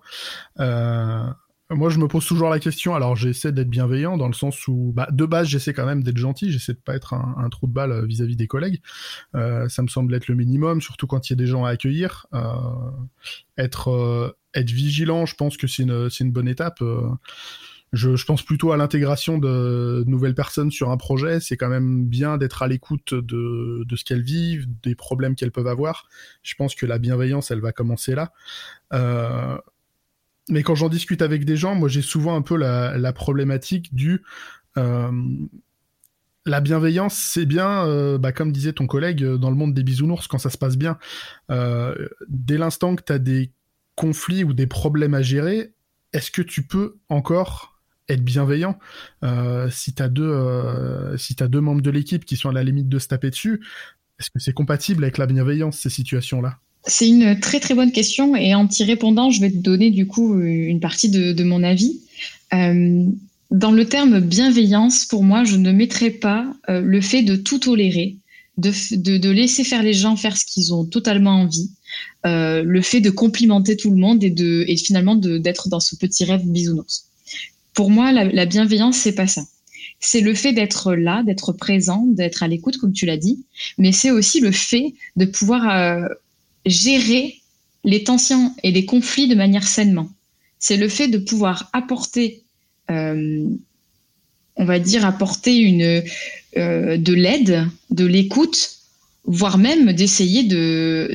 Euh, 0.60 1.26
Moi, 1.70 1.90
je 1.90 2.00
me 2.00 2.08
pose 2.08 2.26
toujours 2.26 2.50
la 2.50 2.60
question. 2.60 2.96
Alors, 2.96 3.18
j'essaie 3.18 3.52
d'être 3.52 3.70
bienveillant 3.70 4.18
dans 4.18 4.28
le 4.28 4.34
sens 4.34 4.68
où, 4.70 4.94
bah, 4.96 5.10
de 5.12 5.26
base, 5.26 5.48
j'essaie 5.48 5.74
quand 5.74 5.86
même 5.86 6.04
d'être 6.04 6.18
gentil. 6.18 6.52
J'essaie 6.52 6.74
de 6.74 6.80
pas 6.80 6.96
être 6.96 7.14
un, 7.14 7.50
trou 7.50 7.68
de 7.68 7.74
balle 7.74 8.06
vis-à-vis 8.06 8.38
des 8.38 8.48
collègues. 8.48 8.82
Euh, 9.36 9.68
ça 9.68 9.82
me 9.82 9.90
semble 9.90 10.14
être 10.14 10.28
le 10.28 10.36
minimum, 10.36 10.82
surtout 10.82 11.08
quand 11.08 11.30
il 11.30 11.34
y 11.34 11.36
a 11.36 11.38
des 11.38 11.48
gens 11.48 11.66
à 11.66 11.70
accueillir. 11.70 12.28
être, 13.58 14.36
être 14.54 14.72
vigilant, 14.72 15.26
je 15.26 15.36
pense 15.36 15.58
que 15.58 15.68
c'est 15.68 15.84
une, 15.84 16.10
une 16.20 16.32
bonne 16.32 16.48
étape. 16.48 16.82
Je, 17.94 18.26
pense 18.26 18.42
plutôt 18.42 18.72
à 18.72 18.78
l'intégration 18.78 19.38
de, 19.38 20.06
nouvelles 20.08 20.36
personnes 20.36 20.72
sur 20.72 20.92
un 20.92 20.98
projet. 20.98 21.42
C'est 21.42 21.58
quand 21.58 21.68
même 21.68 22.06
bien 22.06 22.38
d'être 22.38 22.64
à 22.64 22.68
l'écoute 22.68 23.14
de, 23.14 23.86
ce 23.94 24.04
qu'elles 24.06 24.22
vivent, 24.22 24.66
des 24.82 24.96
problèmes 24.96 25.36
qu'elles 25.36 25.52
peuvent 25.52 25.68
avoir. 25.68 26.08
Je 26.42 26.56
pense 26.56 26.74
que 26.74 26.86
la 26.86 27.00
bienveillance, 27.00 27.52
elle 27.52 27.60
va 27.60 27.74
commencer 27.74 28.16
là. 28.16 28.32
Euh, 28.94 29.58
mais 30.50 30.64
quand 30.64 30.76
j'en 30.76 30.88
discute 30.88 31.22
avec 31.22 31.44
des 31.44 31.58
gens, 31.58 31.76
moi 31.76 31.90
j'ai 31.90 32.02
souvent 32.02 32.36
un 32.36 32.42
peu 32.42 32.56
la, 32.56 33.14
problématique 33.14 33.94
du... 33.94 34.24
Euh, 34.78 35.12
la 36.46 36.60
bienveillance, 36.62 37.14
c'est 37.14 37.46
bien, 37.46 37.86
euh, 37.86 38.18
bah, 38.18 38.32
comme 38.32 38.52
disait 38.52 38.74
ton 38.74 38.88
collègue, 38.88 39.24
dans 39.24 39.50
le 39.50 39.56
monde 39.56 39.76
des 39.76 39.84
bisounours, 39.84 40.28
quand 40.28 40.40
ça 40.40 40.50
se 40.50 40.58
passe 40.58 40.78
bien. 40.78 40.98
dès 41.50 42.58
l'instant 42.58 42.96
que 42.96 43.04
tu 43.04 43.12
as 43.12 43.20
des 43.20 43.52
conflits 44.02 44.44
ou 44.44 44.54
des 44.54 44.66
problèmes 44.66 45.14
à 45.14 45.22
gérer, 45.22 45.74
est-ce 46.12 46.32
que 46.32 46.42
tu 46.42 46.64
peux 46.64 46.98
encore 47.08 47.80
être 48.10 48.24
bienveillant. 48.24 48.78
Euh, 49.24 49.70
si 49.72 49.94
tu 49.94 50.02
as, 50.02 50.10
euh, 50.18 51.16
si 51.18 51.36
as 51.40 51.48
deux 51.48 51.62
membres 51.62 51.84
de 51.84 51.92
l'équipe 51.92 52.26
qui 52.26 52.36
sont 52.36 52.50
à 52.50 52.52
la 52.52 52.64
limite 52.64 52.90
de 52.90 52.98
se 52.98 53.08
taper 53.08 53.30
dessus, 53.30 53.62
est-ce 54.20 54.32
que 54.32 54.40
c'est 54.40 54.54
compatible 54.54 55.04
avec 55.04 55.20
la 55.20 55.28
bienveillance, 55.28 55.78
ces 55.78 55.92
situations-là? 55.92 56.58
C'est 56.88 57.08
une 57.08 57.40
très 57.40 57.60
très 57.60 57.76
bonne 57.76 57.92
question 57.92 58.36
et 58.36 58.56
en 58.56 58.68
t'y 58.68 58.84
répondant, 58.84 59.30
je 59.30 59.40
vais 59.40 59.52
te 59.52 59.58
donner 59.58 59.92
du 59.92 60.08
coup 60.08 60.42
une 60.42 60.80
partie 60.80 61.10
de, 61.10 61.44
mon 61.44 61.64
avis. 61.64 62.02
Euh, 62.54 63.06
dans 63.52 63.72
le 63.72 63.86
terme 63.86 64.20
bienveillance, 64.20 65.06
pour 65.06 65.24
moi, 65.24 65.44
je 65.44 65.58
ne 65.58 65.72
mettrais 65.72 66.10
pas 66.10 66.52
le 66.68 67.02
fait 67.02 67.22
de 67.22 67.36
tout 67.36 67.60
tolérer, 67.60 68.18
de, 68.58 68.72
de, 69.18 69.30
laisser 69.30 69.64
faire 69.64 69.84
les 69.84 69.94
gens 69.94 70.16
faire 70.16 70.36
ce 70.36 70.46
qu'ils 70.46 70.74
ont 70.74 70.86
totalement 70.86 71.42
envie, 71.42 71.70
le 72.24 72.82
fait 72.82 73.02
de 73.02 73.10
complimenter 73.10 73.76
tout 73.76 73.90
le 73.90 73.98
monde 73.98 74.24
et, 74.24 74.30
de, 74.30 74.66
finalement 74.78 75.16
d'être 75.16 75.70
dans 75.70 75.80
ce 75.80 75.96
petit 75.96 76.24
rêve 76.24 76.46
bisounours. 76.46 77.08
Pour 77.74 77.90
moi, 77.90 78.12
la, 78.12 78.46
bienveillance, 78.46 78.98
c'est 78.98 79.16
pas 79.16 79.28
ça. 79.28 79.44
C'est 80.00 80.22
le 80.22 80.34
fait 80.34 80.54
d'être 80.54 80.94
là, 80.94 81.24
d'être 81.24 81.54
présent, 81.54 82.06
d'être 82.08 82.44
à 82.44 82.48
l'écoute, 82.48 82.78
comme 82.78 82.92
tu 82.92 83.06
l'as 83.06 83.18
dit, 83.18 83.44
mais 83.78 83.92
c'est 83.92 84.12
aussi 84.12 84.40
le 84.40 84.52
fait 84.52 84.94
de 85.16 85.26
pouvoir 85.26 85.70
euh, 85.70 86.08
gérer 86.66 87.42
les 87.84 88.04
tensions 88.04 88.54
et 88.64 88.72
les 88.72 88.86
conflits 88.86 89.28
de 89.28 89.36
manière 89.36 89.68
sainement. 89.68 90.10
C'est 90.60 90.78
le 90.78 90.90
fait 90.90 91.08
de 91.08 91.18
pouvoir 91.18 91.70
apporter, 91.74 92.44
euh, 92.90 93.48
on 94.56 94.66
va 94.66 94.80
dire, 94.80 95.06
apporter 95.06 95.58
une, 95.58 96.04
euh, 96.58 96.98
de 96.98 97.14
l'aide, 97.14 97.68
de 97.90 98.06
l'écoute, 98.06 98.81
voire 99.26 99.58
même 99.58 99.94
d'essayer 99.94 100.44
de, 100.44 101.12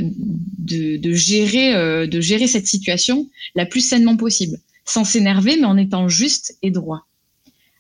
de, 0.59 1.13
gérer, 1.13 2.07
de 2.07 2.21
gérer 2.21 2.47
cette 2.47 2.67
situation 2.67 3.29
la 3.55 3.67
plus 3.67 3.81
sainement 3.81 4.17
possible 4.17 4.59
sans 4.87 5.05
s'énerver, 5.05 5.57
mais 5.57 5.67
en 5.67 5.77
étant 5.77 6.09
juste 6.09 6.57
et 6.63 6.71
droit. 6.71 7.07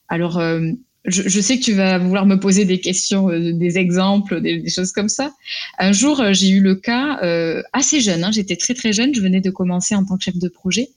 Alors, 0.09 0.38
euh, 0.38 0.71
je, 1.04 1.40
sais 1.40 1.59
que 1.59 1.64
tu 1.64 1.73
vas 1.73 1.99
vouloir 1.99 2.26
me 2.26 2.38
poser 2.38 2.64
des 2.64 2.80
questions, 2.80 3.30
euh, 3.30 3.52
des 3.52 3.78
exemples, 3.78 4.40
des, 4.40 4.68
choses 4.68 4.92
comme 4.92 5.09
ça. 5.09 5.33
Un 5.78 5.92
jour, 5.92 6.21
euh, 6.21 6.33
j'ai 6.33 6.49
eu 6.49 6.61
le 6.61 6.75
cas 6.75 7.21
assez 7.73 8.00
jeune, 8.00 8.25
hein, 8.25 8.33
j'étais 8.33 8.56
très 8.56 8.75
très 8.75 8.92
jeune, 8.92 9.14
je 9.14 9.21
venais 9.21 9.40
de 9.40 9.50
commencer 9.50 9.95
en 9.95 10.04
tant 10.04 10.18
que 10.18 10.25
chef 10.25 10.37
de 10.37 10.49
projet. 10.49 10.88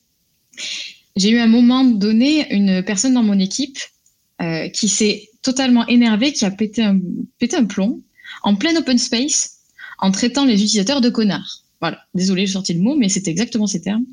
J'ai 1.15 1.29
eu 1.29 1.38
un 1.38 1.48
moment 1.48 1.83
donné 1.83 2.51
une 2.53 2.83
personne 2.83 3.13
dans 3.13 3.24
mon 3.24 3.39
équipe 3.39 3.77
qui 4.74 4.88
s'est 4.88 5.29
totalement 5.41 5.86
énervée, 5.88 6.31
qui 6.31 6.45
a 6.45 6.51
pété 6.51 6.81
un, 6.81 6.98
pété 7.39 7.57
un 7.57 7.65
plomb 7.65 8.01
en 8.43 8.55
plein 8.55 8.75
open 8.75 8.98
space 8.98 9.58
en 10.00 10.12
traitant 10.12 10.46
les 10.46 10.55
utilisateurs 10.55 11.01
de 11.01 11.10
connards. 11.10 11.63
Voilà, 11.81 12.00
désolé, 12.13 12.46
j'ai 12.46 12.53
sorti 12.53 12.74
le 12.74 12.81
mot, 12.81 12.96
mais 12.96 13.10
c'était 13.10 13.31
exactement 13.31 13.67
ces 13.67 13.81
termes. 13.81 14.05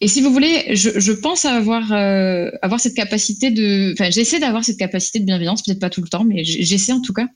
Et 0.00 0.08
si 0.08 0.20
vous 0.20 0.30
voulez, 0.30 0.74
je, 0.74 1.12
pense 1.12 1.44
avoir, 1.44 1.92
euh, 1.92 2.50
avoir 2.62 2.80
cette 2.80 2.94
capacité 2.94 3.50
de. 3.50 3.92
Enfin, 3.92 4.10
j'essaie 4.10 4.40
d'avoir 4.40 4.64
cette 4.64 4.76
capacité 4.78 5.20
de 5.20 5.24
bienveillance, 5.24 5.62
peut-être 5.62 5.80
pas 5.80 5.90
tout 5.90 6.02
le 6.02 6.08
temps, 6.08 6.24
mais 6.24 6.44
j'essaie 6.44 6.92
en 6.92 7.00
tout 7.00 7.12
cas. 7.12 7.26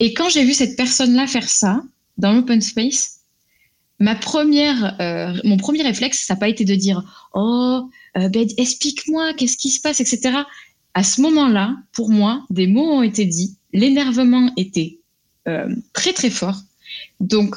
Et 0.00 0.14
quand 0.14 0.28
j'ai 0.28 0.44
vu 0.44 0.54
cette 0.54 0.76
personne-là 0.76 1.26
faire 1.26 1.48
ça 1.48 1.82
dans 2.18 2.32
l'open 2.32 2.60
space, 2.60 3.20
ma 4.00 4.14
première, 4.14 5.00
euh, 5.00 5.38
mon 5.44 5.56
premier 5.56 5.82
réflexe, 5.82 6.26
ça 6.26 6.34
n'a 6.34 6.40
pas 6.40 6.48
été 6.48 6.64
de 6.64 6.74
dire 6.74 7.02
Oh, 7.34 7.88
euh, 8.16 8.28
ben, 8.28 8.48
explique-moi, 8.56 9.34
qu'est-ce 9.34 9.56
qui 9.56 9.70
se 9.70 9.80
passe, 9.80 10.00
etc. 10.00 10.38
À 10.94 11.02
ce 11.04 11.20
moment-là, 11.20 11.76
pour 11.92 12.10
moi, 12.10 12.44
des 12.50 12.66
mots 12.66 12.92
ont 12.92 13.02
été 13.02 13.24
dits, 13.24 13.56
l'énervement 13.72 14.52
était 14.56 15.00
très 15.92 16.12
très 16.12 16.30
fort. 16.30 16.60
Donc, 17.20 17.56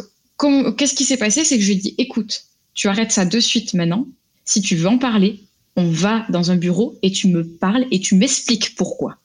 qu'est-ce 0.78 0.94
qui 0.94 1.06
s'est 1.06 1.18
passé? 1.18 1.44
C'est 1.44 1.58
que 1.58 1.64
je 1.64 1.68
lui 1.68 1.78
ai 1.78 1.82
dit 1.82 1.96
Écoute, 1.98 2.44
tu 2.74 2.88
arrêtes 2.88 3.12
ça 3.12 3.26
de 3.26 3.40
suite 3.40 3.74
maintenant. 3.74 4.08
Si 4.46 4.62
tu 4.62 4.76
veux 4.76 4.88
en 4.88 4.98
parler, 4.98 5.44
on 5.76 5.90
va 5.90 6.26
dans 6.30 6.52
un 6.52 6.56
bureau 6.56 6.98
et 7.02 7.12
tu 7.12 7.28
me 7.28 7.46
parles 7.46 7.86
et 7.92 8.00
tu 8.00 8.16
m'expliques 8.16 8.76
pourquoi. 8.76 9.18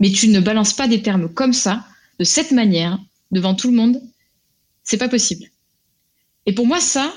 Mais 0.00 0.10
tu 0.10 0.28
ne 0.28 0.40
balances 0.40 0.72
pas 0.72 0.88
des 0.88 1.02
termes 1.02 1.28
comme 1.28 1.52
ça, 1.52 1.86
de 2.18 2.24
cette 2.24 2.50
manière, 2.50 2.98
devant 3.30 3.54
tout 3.54 3.70
le 3.70 3.76
monde. 3.76 4.00
C'est 4.84 4.96
pas 4.96 5.08
possible. 5.08 5.46
Et 6.46 6.54
pour 6.54 6.66
moi, 6.66 6.80
ça, 6.80 7.12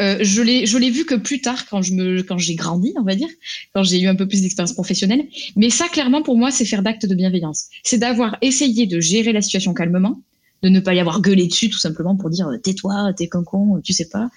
euh, 0.00 0.18
je 0.22 0.42
l'ai 0.42 0.90
vu 0.90 1.04
que 1.04 1.14
plus 1.14 1.40
tard, 1.40 1.66
quand 1.68 1.82
j'ai 1.82 2.54
grandi, 2.54 2.94
on 2.98 3.02
va 3.02 3.14
dire, 3.14 3.28
quand 3.74 3.82
j'ai 3.82 4.00
eu 4.00 4.06
un 4.06 4.14
peu 4.14 4.26
plus 4.26 4.42
d'expérience 4.42 4.72
professionnelle. 4.72 5.26
Mais 5.56 5.70
ça, 5.70 5.88
clairement, 5.88 6.22
pour 6.22 6.36
moi, 6.36 6.50
c'est 6.50 6.64
faire 6.64 6.82
d'actes 6.82 7.06
de 7.06 7.14
bienveillance. 7.14 7.66
C'est 7.82 7.98
d'avoir 7.98 8.36
essayé 8.40 8.86
de 8.86 9.00
gérer 9.00 9.32
la 9.32 9.42
situation 9.42 9.74
calmement, 9.74 10.20
de 10.62 10.68
ne 10.68 10.80
pas 10.80 10.94
y 10.94 11.00
avoir 11.00 11.20
gueulé 11.20 11.46
dessus 11.46 11.68
tout 11.68 11.78
simplement 11.78 12.16
pour 12.16 12.30
dire 12.30 12.48
tais-toi, 12.62 13.12
t'es 13.16 13.28
con 13.28 13.44
con, 13.44 13.80
tu 13.82 13.92
sais 13.92 14.08
pas. 14.08 14.30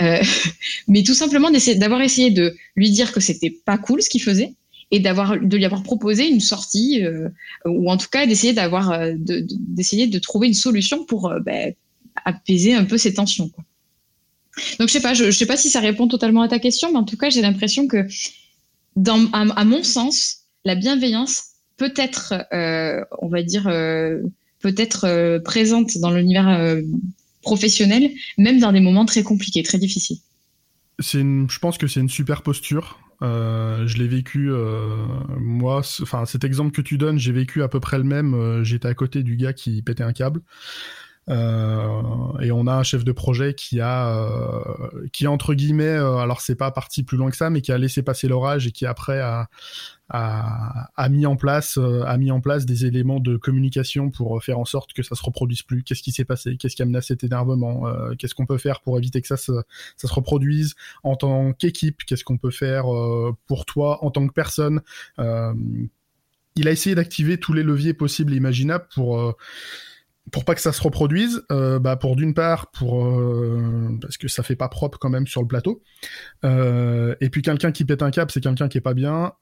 Euh, 0.00 0.22
mais 0.88 1.02
tout 1.02 1.14
simplement 1.14 1.50
d'avoir 1.50 2.02
essayé 2.02 2.30
de 2.30 2.54
lui 2.76 2.90
dire 2.90 3.12
que 3.12 3.20
c'était 3.20 3.50
pas 3.50 3.78
cool 3.78 4.02
ce 4.02 4.10
qu'il 4.10 4.22
faisait 4.22 4.54
et 4.90 5.00
d'avoir 5.00 5.40
de 5.40 5.56
lui 5.56 5.64
avoir 5.64 5.82
proposé 5.82 6.28
une 6.28 6.40
sortie 6.40 7.02
euh, 7.02 7.28
ou 7.64 7.90
en 7.90 7.96
tout 7.96 8.08
cas 8.10 8.26
d'essayer 8.26 8.52
d'avoir 8.52 8.90
euh, 8.90 9.14
d'essayer 9.16 10.06
de, 10.06 10.18
trouver 10.18 10.48
une 10.48 10.54
solution 10.54 11.04
pour 11.04 11.32
ben, 11.44 11.72
apaiser 12.24 12.74
un 12.74 12.84
peu 12.84 12.98
ces 12.98 13.14
tensions. 13.14 13.48
Quoi. 13.48 13.64
Donc 14.78 14.88
je 14.88 14.92
sais 14.92 15.00
pas, 15.00 15.14
je, 15.14 15.30
sais 15.30 15.46
pas 15.46 15.56
si 15.56 15.70
ça 15.70 15.80
répond 15.80 16.08
totalement 16.08 16.42
à 16.42 16.48
ta 16.48 16.58
question, 16.58 16.90
mais 16.92 16.98
en 16.98 17.04
tout 17.04 17.16
cas 17.16 17.30
j'ai 17.30 17.42
l'impression 17.42 17.86
que 17.86 18.06
à, 19.32 19.64
mon 19.64 19.82
sens 19.82 20.38
la 20.64 20.74
bienveillance 20.74 21.44
peut 21.76 21.92
être, 21.96 22.34
on 23.20 23.28
va 23.28 23.42
dire 23.42 23.68
peut-être 24.60 25.04
euh, 25.04 25.40
présente 25.40 25.98
dans 25.98 26.10
l'univers 26.10 26.48
euh, 26.48 26.82
professionnel, 27.42 28.10
même 28.38 28.60
dans 28.60 28.72
des 28.72 28.80
moments 28.80 29.06
très 29.06 29.22
compliqués, 29.22 29.62
très 29.62 29.78
difficiles. 29.78 30.18
Je 30.98 31.58
pense 31.58 31.78
que 31.78 31.86
c'est 31.86 32.00
une 32.00 32.10
super 32.10 32.42
posture. 32.42 33.00
Euh, 33.22 33.86
je 33.86 33.96
l'ai 33.96 34.08
vécu, 34.08 34.50
moi, 35.38 35.80
enfin 36.02 36.26
cet 36.26 36.44
exemple 36.44 36.72
que 36.72 36.82
tu 36.82 36.98
donnes, 36.98 37.18
j'ai 37.18 37.32
vécu 37.32 37.62
à 37.62 37.68
peu 37.68 37.80
près 37.80 37.96
le 37.96 38.04
même. 38.04 38.62
J'étais 38.64 38.88
à 38.88 38.94
côté 38.94 39.22
du 39.22 39.36
gars 39.36 39.54
qui 39.54 39.80
pétait 39.80 40.02
un 40.02 40.12
câble. 40.12 40.42
Et 41.30 42.52
on 42.52 42.66
a 42.66 42.74
un 42.74 42.82
chef 42.82 43.04
de 43.04 43.12
projet 43.12 43.54
qui 43.54 43.80
a, 43.80 44.28
qui 45.12 45.26
entre 45.26 45.54
guillemets, 45.54 45.96
alors 45.96 46.40
c'est 46.40 46.56
pas 46.56 46.70
parti 46.70 47.02
plus 47.02 47.16
loin 47.16 47.30
que 47.30 47.36
ça, 47.36 47.50
mais 47.50 47.60
qui 47.60 47.72
a 47.72 47.78
laissé 47.78 48.02
passer 48.02 48.28
l'orage 48.28 48.66
et 48.66 48.72
qui 48.72 48.84
après 48.86 49.20
a, 49.20 49.48
a, 50.12 51.08
mis 51.08 51.26
en 51.26 51.36
place 51.36 51.78
euh, 51.78 52.02
a 52.04 52.16
mis 52.16 52.30
en 52.30 52.40
place 52.40 52.66
des 52.66 52.86
éléments 52.86 53.20
de 53.20 53.36
communication 53.36 54.10
pour 54.10 54.42
faire 54.42 54.58
en 54.58 54.64
sorte 54.64 54.92
que 54.92 55.02
ça 55.02 55.14
se 55.14 55.22
reproduise 55.22 55.62
plus. 55.62 55.82
Qu'est-ce 55.84 56.02
qui 56.02 56.12
s'est 56.12 56.24
passé? 56.24 56.56
Qu'est-ce 56.56 56.76
qui 56.76 56.82
a 56.82 56.84
mené 56.84 57.00
cet 57.00 57.22
énervement? 57.22 57.86
Euh, 57.86 58.14
Qu'est-ce 58.18 58.34
qu'on 58.34 58.46
peut 58.46 58.58
faire 58.58 58.80
pour 58.80 58.98
éviter 58.98 59.20
que 59.20 59.28
ça 59.28 59.36
se, 59.36 59.52
ça 59.96 60.08
se 60.08 60.12
reproduise? 60.12 60.74
En 61.02 61.16
tant 61.16 61.52
qu'équipe 61.52 62.02
Qu'est-ce 62.04 62.24
qu'on 62.24 62.38
peut 62.38 62.50
faire 62.50 62.92
euh, 62.92 63.36
pour 63.46 63.66
toi? 63.66 64.04
En 64.04 64.10
tant 64.10 64.26
que 64.26 64.32
personne 64.32 64.80
Il 65.18 66.66
a 66.66 66.70
essayé 66.70 66.96
d'activer 66.96 67.38
tous 67.38 67.52
les 67.52 67.62
leviers 67.62 67.94
possibles 67.94 68.32
et 68.32 68.36
imaginables 68.36 68.88
pour 68.92 69.36
pour 70.32 70.44
pas 70.44 70.54
que 70.54 70.60
ça 70.60 70.72
se 70.72 70.82
reproduise, 70.82 71.42
bah 71.48 71.96
pour 71.96 72.16
d'une 72.16 72.34
part, 72.34 72.70
pour 72.70 73.10
parce 74.00 74.16
que 74.16 74.28
ça 74.28 74.42
fait 74.42 74.56
pas 74.56 74.68
propre 74.68 74.98
quand 74.98 75.10
même 75.10 75.26
sur 75.26 75.42
le 75.42 75.48
plateau, 75.48 75.82
et 76.44 77.30
puis 77.30 77.42
quelqu'un 77.42 77.72
qui 77.72 77.84
pète 77.84 78.02
un 78.02 78.10
câble, 78.10 78.30
c'est 78.30 78.40
quelqu'un 78.40 78.68
qui 78.68 78.78
est 78.78 78.82
pas 78.82 78.94
bien, 78.94 79.32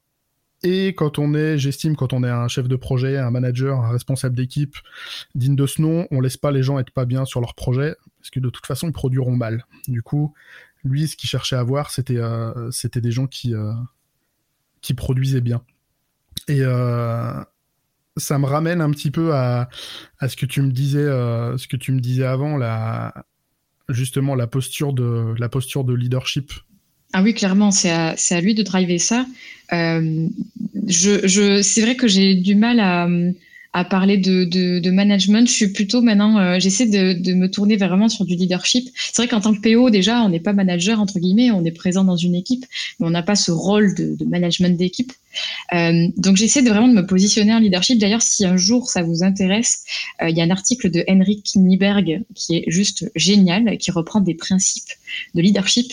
et 0.63 0.89
quand 0.89 1.19
on 1.19 1.35
est, 1.35 1.57
j'estime, 1.57 1.95
quand 1.95 2.13
on 2.13 2.25
est 2.25 2.31
un 2.31 2.49
chef 2.49 2.67
de 2.67 2.77
projet, 2.77 3.17
un 3.17 3.31
manager, 3.31 3.81
un 3.81 3.91
responsable 3.91 4.35
d'équipe 4.35 4.77
digne 5.35 5.55
de 5.55 5.67
ce 5.67 5.81
nom, 5.81 6.09
on 6.11 6.21
laisse 6.21 6.37
pas 6.37 6.51
les 6.51 6.63
gens 6.63 6.79
être 6.79 6.91
pas 6.91 7.05
bien 7.05 7.25
sur 7.25 7.41
leur 7.41 7.55
projet, 7.55 7.95
parce 8.19 8.31
que 8.31 8.41
de 8.41 8.51
toute 8.51 8.67
façon, 8.67 8.89
ils 8.89 8.93
produiront 8.93 9.37
mal. 9.37 9.65
Du 9.87 10.03
coup, 10.03 10.35
lui, 10.83 11.07
ce 11.07 11.17
qu'il 11.17 11.31
cherchait 11.31 11.57
à 11.57 11.61
avoir, 11.61 11.91
c'était 11.91 12.17
euh, 12.17 12.71
c'était 12.73 13.01
des 13.01 13.13
gens 13.13 13.29
qui, 13.29 13.55
euh, 13.55 13.73
qui 14.81 14.95
produisaient 14.95 15.41
bien. 15.41 15.63
Et 16.49 16.63
ça 18.19 18.39
me 18.39 18.47
ramène 18.47 18.81
un 18.81 18.91
petit 18.91 19.11
peu 19.11 19.35
à, 19.35 19.69
ce 20.27 20.37
que 20.37 20.47
tu 20.47 20.63
me 20.63 20.71
disais, 20.71 21.05
ce 21.05 21.67
que 21.67 21.77
tu 21.77 21.93
me 21.93 22.01
disais 22.01 22.25
avant, 22.25 22.59
justement 23.89 24.35
la 24.35 24.47
posture 24.47 24.93
de 24.93 25.35
la 25.39 25.49
posture 25.49 25.85
de 25.85 25.95
leadership. 25.95 26.53
Ah 27.15 27.23
oui, 27.23 27.33
clairement, 27.33 27.71
c'est 27.71 27.91
à, 27.91 28.41
lui 28.41 28.55
de 28.55 28.63
driver 28.63 28.99
ça. 28.99 29.27
je, 29.71 31.61
c'est 31.63 31.81
vrai 31.81 31.97
que 31.97 32.07
j'ai 32.07 32.35
du 32.35 32.55
mal 32.55 32.81
à, 32.81 33.09
à 33.75 33.85
parler 33.85 34.17
de, 34.17 34.45
de, 34.45 34.79
de, 34.79 34.91
management. 34.91 35.47
Je 35.47 35.53
suis 35.53 35.73
plutôt 35.73 36.01
maintenant, 36.01 36.39
euh, 36.39 36.59
j'essaie 36.59 36.87
de, 36.87 37.13
de, 37.13 37.35
me 37.35 37.51
tourner 37.51 37.77
vraiment 37.77 38.09
sur 38.09 38.25
du 38.25 38.35
leadership. 38.35 38.89
C'est 38.97 39.23
vrai 39.23 39.29
qu'en 39.29 39.41
tant 39.41 39.55
que 39.55 39.61
PO, 39.61 39.91
déjà, 39.91 40.23
on 40.23 40.31
n'est 40.31 40.41
pas 40.41 40.55
manager, 40.55 41.01
entre 41.01 41.19
guillemets, 41.19 41.51
on 41.51 41.65
est 41.65 41.73
présent 41.73 42.03
dans 42.05 42.17
une 42.17 42.35
équipe, 42.35 42.65
mais 42.99 43.07
on 43.07 43.11
n'a 43.11 43.23
pas 43.23 43.37
ce 43.37 43.51
rôle 43.51 43.95
de, 43.95 44.25
management 44.25 44.77
d'équipe. 44.77 45.13
Euh, 45.75 46.09
donc 46.17 46.37
j'essaie 46.37 46.63
de 46.63 46.69
vraiment 46.69 46.89
de 46.89 46.95
me 46.95 47.07
positionner 47.07 47.55
en 47.55 47.59
leadership. 47.59 47.99
D'ailleurs, 47.99 48.23
si 48.23 48.47
un 48.47 48.57
jour 48.57 48.89
ça 48.89 49.03
vous 49.03 49.23
intéresse, 49.23 49.85
euh, 50.23 50.31
il 50.31 50.37
y 50.37 50.41
a 50.41 50.45
un 50.45 50.51
article 50.51 50.91
de 50.91 51.05
Henrik 51.09 51.55
Nieberg 51.55 52.23
qui 52.35 52.57
est 52.57 52.65
juste 52.69 53.11
génial, 53.15 53.77
qui 53.77 53.91
reprend 53.91 54.21
des 54.21 54.35
principes 54.35 54.89
de 55.35 55.43
leadership. 55.43 55.93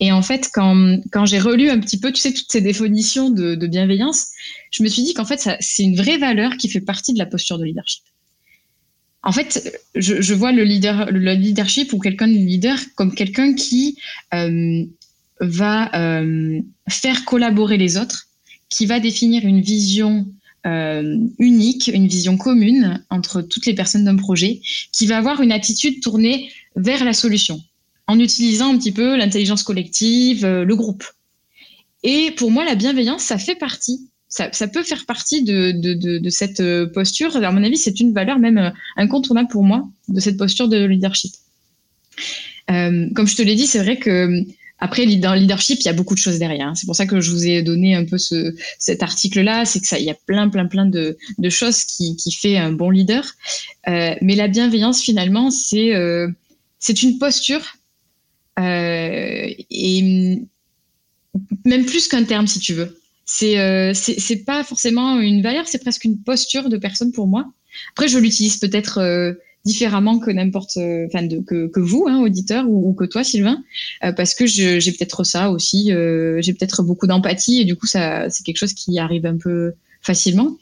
Et 0.00 0.10
en 0.10 0.22
fait, 0.22 0.48
quand, 0.52 0.98
quand 1.12 1.26
j'ai 1.26 1.38
relu 1.38 1.68
un 1.68 1.78
petit 1.78 2.00
peu, 2.00 2.12
tu 2.12 2.20
sais, 2.20 2.32
toutes 2.32 2.50
ces 2.50 2.62
définitions 2.62 3.30
de 3.30 3.66
bienveillance, 3.66 4.28
je 4.70 4.82
me 4.82 4.88
suis 4.88 5.02
dit 5.02 5.14
qu'en 5.14 5.24
fait, 5.24 5.48
c'est 5.60 5.82
une 5.82 5.96
vraie 5.96 6.18
valeur 6.18 6.56
qui 6.56 6.68
fait 6.68 6.80
partie 6.80 7.12
de 7.12 7.18
la 7.18 7.26
posture 7.26 7.58
de 7.58 7.64
leadership. 7.64 8.02
En 9.22 9.32
fait, 9.32 9.78
je, 9.94 10.34
vois 10.34 10.50
le, 10.50 10.64
leader, 10.64 11.10
le 11.10 11.34
leadership 11.34 11.92
ou 11.92 11.98
quelqu'un 11.98 12.26
de 12.26 12.32
leader 12.32 12.78
comme 12.94 13.14
quelqu'un 13.14 13.52
qui 13.54 13.98
euh, 14.32 14.84
va 15.40 15.94
euh, 15.94 16.60
faire 16.88 17.24
collaborer 17.26 17.76
les 17.76 17.98
autres, 17.98 18.28
qui 18.70 18.86
va 18.86 18.98
définir 18.98 19.44
une 19.44 19.60
vision 19.60 20.26
euh, 20.66 21.18
unique, 21.38 21.88
une 21.88 22.06
vision 22.06 22.38
commune 22.38 23.04
entre 23.10 23.42
toutes 23.42 23.66
les 23.66 23.74
personnes 23.74 24.04
d'un 24.04 24.16
projet, 24.16 24.62
qui 24.92 25.06
va 25.06 25.18
avoir 25.18 25.42
une 25.42 25.52
attitude 25.52 26.02
tournée 26.02 26.50
vers 26.76 27.04
la 27.04 27.12
solution, 27.12 27.60
en 28.06 28.18
utilisant 28.18 28.72
un 28.72 28.78
petit 28.78 28.92
peu 28.92 29.16
l'intelligence 29.16 29.62
collective, 29.62 30.46
le 30.46 30.76
groupe. 30.76 31.04
Et 32.02 32.30
pour 32.30 32.50
moi, 32.50 32.64
la 32.64 32.74
bienveillance, 32.74 33.24
ça 33.24 33.36
fait 33.36 33.54
partie 33.54 34.09
ça, 34.30 34.68
peut 34.68 34.84
faire 34.84 35.04
partie 35.06 35.42
de, 35.42 36.30
cette 36.30 36.60
euh, 36.60 36.86
posture. 36.86 37.36
À 37.36 37.50
mon 37.50 37.64
avis, 37.64 37.76
c'est 37.76 37.98
une 37.98 38.12
valeur 38.12 38.38
même 38.38 38.58
euh, 38.58 38.70
incontournable 38.96 39.48
pour 39.50 39.64
moi 39.64 39.88
de 40.08 40.20
cette 40.20 40.36
posture 40.36 40.68
de 40.68 40.84
leadership. 40.84 41.32
Euh, 42.70 43.08
comme 43.14 43.26
je 43.26 43.34
te 43.34 43.42
l'ai 43.42 43.56
dit, 43.56 43.66
c'est 43.66 43.80
vrai 43.80 43.98
que 43.98 44.44
après, 44.78 45.04
dans 45.16 45.34
le 45.34 45.40
leadership, 45.40 45.80
il 45.80 45.84
y 45.84 45.88
a 45.88 45.92
beaucoup 45.92 46.14
de 46.14 46.20
choses 46.20 46.38
derrière. 46.38 46.72
C'est 46.76 46.86
pour 46.86 46.94
ça 46.94 47.06
que 47.06 47.20
je 47.20 47.30
vous 47.32 47.44
ai 47.44 47.62
donné 47.62 47.96
un 47.96 48.04
peu 48.04 48.18
ce, 48.18 48.54
cet 48.78 49.02
article-là. 49.02 49.64
C'est 49.64 49.80
que 49.80 49.96
il 49.98 50.04
y 50.04 50.10
a 50.10 50.16
plein, 50.26 50.48
plein, 50.48 50.66
plein 50.66 50.86
de, 50.86 51.18
choses 51.50 51.84
qui, 51.84 52.16
qui 52.16 52.32
fait 52.32 52.56
un 52.56 52.72
bon 52.72 52.88
leader. 52.88 53.26
mais 53.86 54.36
la 54.36 54.48
bienveillance, 54.48 55.02
finalement, 55.02 55.50
c'est 55.50 55.92
une 57.02 57.18
posture 57.18 57.74
et 58.58 60.42
même 61.64 61.84
plus 61.84 62.08
qu'un 62.08 62.24
terme, 62.24 62.46
si 62.46 62.60
tu 62.60 62.72
veux 62.72 63.00
c'est 63.32 63.60
euh, 63.60 63.92
c'est 63.94 64.44
pas 64.44 64.64
forcément 64.64 65.20
une 65.20 65.40
valeur, 65.40 65.68
c'est 65.68 65.78
presque 65.78 66.04
une 66.04 66.20
posture 66.20 66.68
de 66.68 66.76
personne 66.76 67.12
pour 67.12 67.28
moi. 67.28 67.52
Après, 67.92 68.08
je 68.08 68.18
l'utilise 68.18 68.56
peut-être 68.56 68.98
euh, 68.98 69.34
différemment 69.64 70.18
que 70.18 70.32
n'importe, 70.32 70.76
euh, 70.78 71.06
enfin 71.06 71.28
que, 71.28 71.68
que 71.68 71.80
vous, 71.80 72.06
hein, 72.08 72.20
auditeur, 72.20 72.68
ou, 72.68 72.92
que 72.92 73.04
toi, 73.04 73.22
Sylvain, 73.22 73.62
euh, 74.04 74.12
parce 74.12 74.34
que 74.34 74.46
j'ai 74.46 74.80
peut-être 74.92 75.22
ça 75.22 75.50
aussi. 75.50 75.92
j'ai 76.40 76.52
peut-être 76.54 76.82
beaucoup 76.82 77.06
d'empathie 77.06 77.60
et 77.60 77.64
du 77.64 77.76
coup, 77.76 77.86
ça 77.86 78.28
c'est 78.30 78.42
quelque 78.42 78.58
chose 78.58 78.74
qui 78.74 78.98
arrive 78.98 79.26
un 79.26 79.36
peu 79.36 79.74
facilement. 80.02 80.56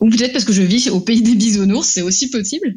Ou 0.00 0.10
peut-être 0.10 0.32
parce 0.32 0.44
que 0.44 0.52
je 0.52 0.62
vis 0.62 0.90
au 0.90 1.00
pays 1.00 1.22
des 1.22 1.34
bisounours, 1.34 1.86
c'est 1.86 2.02
aussi 2.02 2.30
possible. 2.30 2.74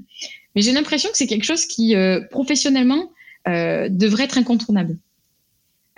Mais 0.55 0.61
j'ai 0.61 0.71
l'impression 0.71 1.09
que 1.09 1.17
c'est 1.17 1.27
quelque 1.27 1.45
chose 1.45 1.65
qui, 1.65 1.95
professionnellement, 2.29 3.11
devrait 3.47 4.25
être 4.25 4.37
incontournable. 4.37 4.97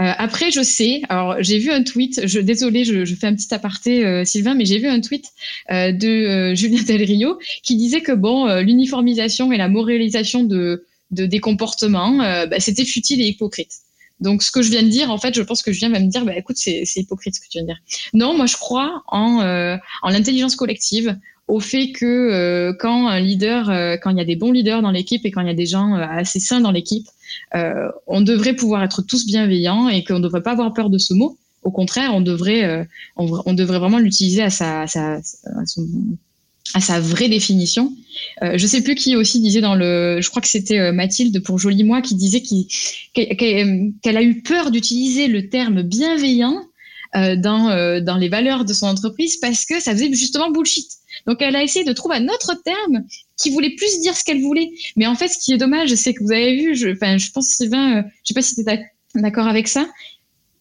Euh, 0.02 0.12
après, 0.18 0.50
je 0.50 0.64
sais, 0.64 1.04
alors 1.10 1.36
j'ai 1.40 1.60
vu 1.60 1.70
un 1.72 1.84
tweet, 1.84 2.26
je, 2.26 2.40
désolé, 2.40 2.84
je, 2.84 3.06
je 3.06 3.16
fais 3.16 3.28
un 3.28 3.36
petit 3.36 3.54
aparté, 3.54 4.04
euh, 4.04 4.26
Sylvain, 4.26 4.56
mais 4.56 4.66
j'ai 4.66 4.80
vu 4.80 4.88
un 4.88 5.00
tweet 5.00 5.26
euh, 5.72 5.92
de 5.92 6.56
Julien 6.56 6.82
Del 6.82 7.04
Rio 7.04 7.38
qui 7.62 7.76
disait 7.76 8.02
que 8.02 8.12
bon, 8.12 8.48
l'uniformisation 8.62 9.52
et 9.52 9.58
la 9.58 9.70
moralisation 9.70 10.44
de, 10.44 10.86
de 11.12 11.28
des 11.28 11.40
comportements, 11.40 12.18
bah, 12.18 12.60
c'était 12.60 12.86
futile 12.86 13.22
et 13.22 13.28
hypocrite. 13.28 13.72
Donc, 14.20 14.42
ce 14.42 14.52
que 14.52 14.62
je 14.62 14.70
viens 14.70 14.84
de 14.84 14.88
dire, 14.88 15.12
en 15.12 15.18
fait, 15.18 15.36
je 15.36 15.42
pense 15.42 15.62
que 15.62 15.72
Julien 15.72 15.90
va 15.90 16.00
me 16.00 16.08
dire, 16.08 16.26
bah, 16.26 16.36
écoute, 16.36 16.56
c'est 16.58 16.86
hypocrite 16.96 17.36
ce 17.36 17.42
que 17.42 17.46
tu 17.46 17.58
viens 17.60 17.64
de 17.64 17.68
dire. 17.68 17.80
Non, 18.14 18.36
moi, 18.36 18.48
je 18.48 18.56
crois 18.56 19.04
en, 19.08 19.78
en 20.02 20.10
l'intelligence 20.10 20.56
collective, 20.56 21.18
au 21.48 21.60
fait 21.60 21.92
que 21.92 22.72
quand 22.80 23.08
un 23.08 23.20
leader, 23.20 24.00
quand 24.02 24.12
il 24.12 24.18
y 24.18 24.22
a 24.22 24.26
des 24.26 24.36
bons 24.36 24.52
leaders 24.52 24.82
dans 24.82 24.92
l'équipe 24.92 25.26
et 25.26 25.32
quand 25.32 25.42
il 25.42 25.48
y 25.48 25.52
a 25.52 25.56
des 25.56 25.66
gens 25.66 25.94
assez 25.96 26.40
sains 26.40 26.62
dans 26.62 26.72
l'équipe, 26.72 27.06
euh, 27.56 27.90
on 28.08 28.22
devrait 28.22 28.56
pouvoir 28.56 28.84
être 28.84 29.02
tous 29.02 29.26
bienveillants 29.26 29.90
et 29.90 30.04
qu'on 30.04 30.16
ne 30.16 30.24
devrait 30.24 30.44
pas 30.44 30.52
avoir 30.52 30.74
peur 30.74 30.90
de 30.90 30.98
ce 30.98 31.14
mot. 31.14 31.38
Au 31.64 31.72
contraire, 31.72 32.12
on 32.14 32.22
devrait, 32.22 32.64
euh, 32.66 32.84
on, 33.16 33.54
devrait 33.54 33.80
vraiment 33.80 34.00
l'utiliser 34.00 34.42
à 34.42 34.50
sa, 34.50 34.82
à 34.82 34.88
sa, 34.88 35.20
à 36.74 36.82
sa 36.82 37.00
vraie 37.00 37.30
définition. 37.30 37.94
Euh, 38.42 38.58
je 38.58 38.68
sais 38.68 38.82
plus 38.82 38.96
qui 38.96 39.16
aussi 39.16 39.40
disait 39.40 39.62
dans 39.62 39.76
le, 39.76 40.20
je 40.20 40.30
crois 40.30 40.42
que 40.42 40.48
c'était 40.48 40.92
Mathilde 40.92 41.42
pour 41.42 41.60
Joli 41.60 41.84
Moi 41.84 42.02
qui 42.02 42.16
disait 42.16 42.42
qu'elle 43.14 44.18
a 44.18 44.24
eu 44.24 44.42
peur 44.42 44.72
d'utiliser 44.72 45.28
le 45.28 45.50
terme 45.50 45.84
bienveillant 45.84 46.66
dans, 47.16 48.02
dans 48.02 48.18
les 48.18 48.28
valeurs 48.28 48.66
de 48.66 48.74
son 48.74 48.88
entreprise 48.88 49.38
parce 49.38 49.66
que 49.66 49.80
ça 49.80 49.94
faisait 49.94 50.12
justement 50.12 50.50
bullshit. 50.50 50.88
Donc 51.28 51.42
elle 51.42 51.56
a 51.56 51.64
essayé 51.64 51.86
de 51.86 51.94
trouver 51.94 52.18
un 52.18 52.28
autre 52.28 52.56
terme 52.64 53.04
qui 53.38 53.52
voulait 53.52 53.76
plus 53.76 54.02
dire 54.02 54.16
ce 54.16 54.24
qu'elle 54.24 54.42
voulait. 54.42 54.72
Mais 54.96 55.08
en 55.08 55.16
fait, 55.16 55.28
ce 55.28 55.38
qui 55.38 55.54
est 55.54 55.58
dommage, 55.58 55.94
c'est 55.96 56.14
que 56.14 56.24
vous 56.24 56.32
avez 56.32 56.56
vu, 56.56 56.76
je, 56.76 56.90
pense 57.32 57.48
Sylvain, 57.48 58.00
euh, 58.00 58.04
je 58.24 58.28
sais 58.28 58.34
pas 58.34 58.42
si 58.42 58.56
tu 58.56 58.62
es 58.62 58.86
d'accord 59.16 59.48
avec 59.48 59.68
ça, 59.68 59.88